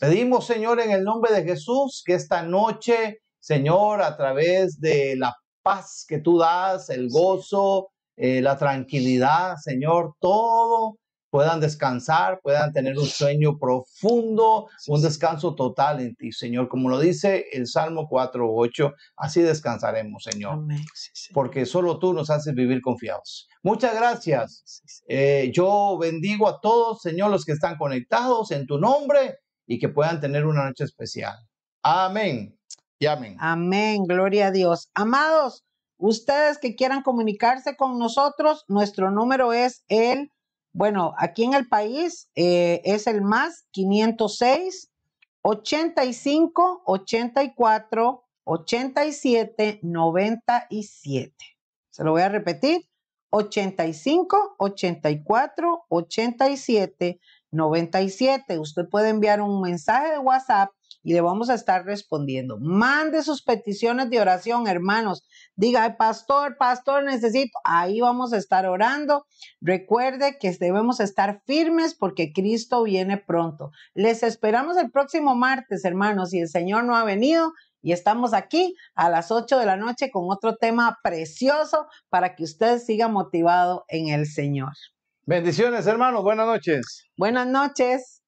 [0.00, 5.34] Pedimos, Señor, en el nombre de Jesús, que esta noche, Señor, a través de la
[5.62, 10.98] paz que tú das, el gozo, eh, la tranquilidad, Señor, todo
[11.36, 16.66] puedan descansar, puedan tener un sueño profundo, un descanso total en ti, Señor.
[16.66, 20.64] Como lo dice el Salmo 4.8, así descansaremos, Señor.
[21.34, 23.48] Porque solo tú nos haces vivir confiados.
[23.62, 24.64] Muchas gracias.
[25.08, 29.90] Eh, yo bendigo a todos, Señor, los que están conectados en tu nombre y que
[29.90, 31.36] puedan tener una noche especial.
[31.82, 32.58] Amén.
[32.98, 33.36] Llamen.
[33.40, 34.88] Amén, gloria a Dios.
[34.94, 35.66] Amados,
[35.98, 40.30] ustedes que quieran comunicarse con nosotros, nuestro número es el,
[40.76, 44.90] bueno, aquí en el país eh, es el más 506
[45.40, 51.34] 85 84 87 97.
[51.88, 52.82] Se lo voy a repetir.
[53.30, 57.20] 85 84 87
[57.52, 58.58] 97.
[58.58, 60.68] Usted puede enviar un mensaje de WhatsApp
[61.06, 62.58] y le vamos a estar respondiendo.
[62.58, 65.24] Mande sus peticiones de oración, hermanos.
[65.54, 67.56] Diga, pastor, pastor, necesito.
[67.62, 69.24] Ahí vamos a estar orando.
[69.60, 73.70] Recuerde que debemos estar firmes porque Cristo viene pronto.
[73.94, 76.30] Les esperamos el próximo martes, hermanos.
[76.30, 77.52] Si el Señor no ha venido,
[77.82, 82.42] y estamos aquí a las 8 de la noche con otro tema precioso para que
[82.42, 84.72] usted siga motivado en el Señor.
[85.24, 86.24] Bendiciones, hermanos.
[86.24, 87.04] Buenas noches.
[87.16, 88.24] Buenas noches.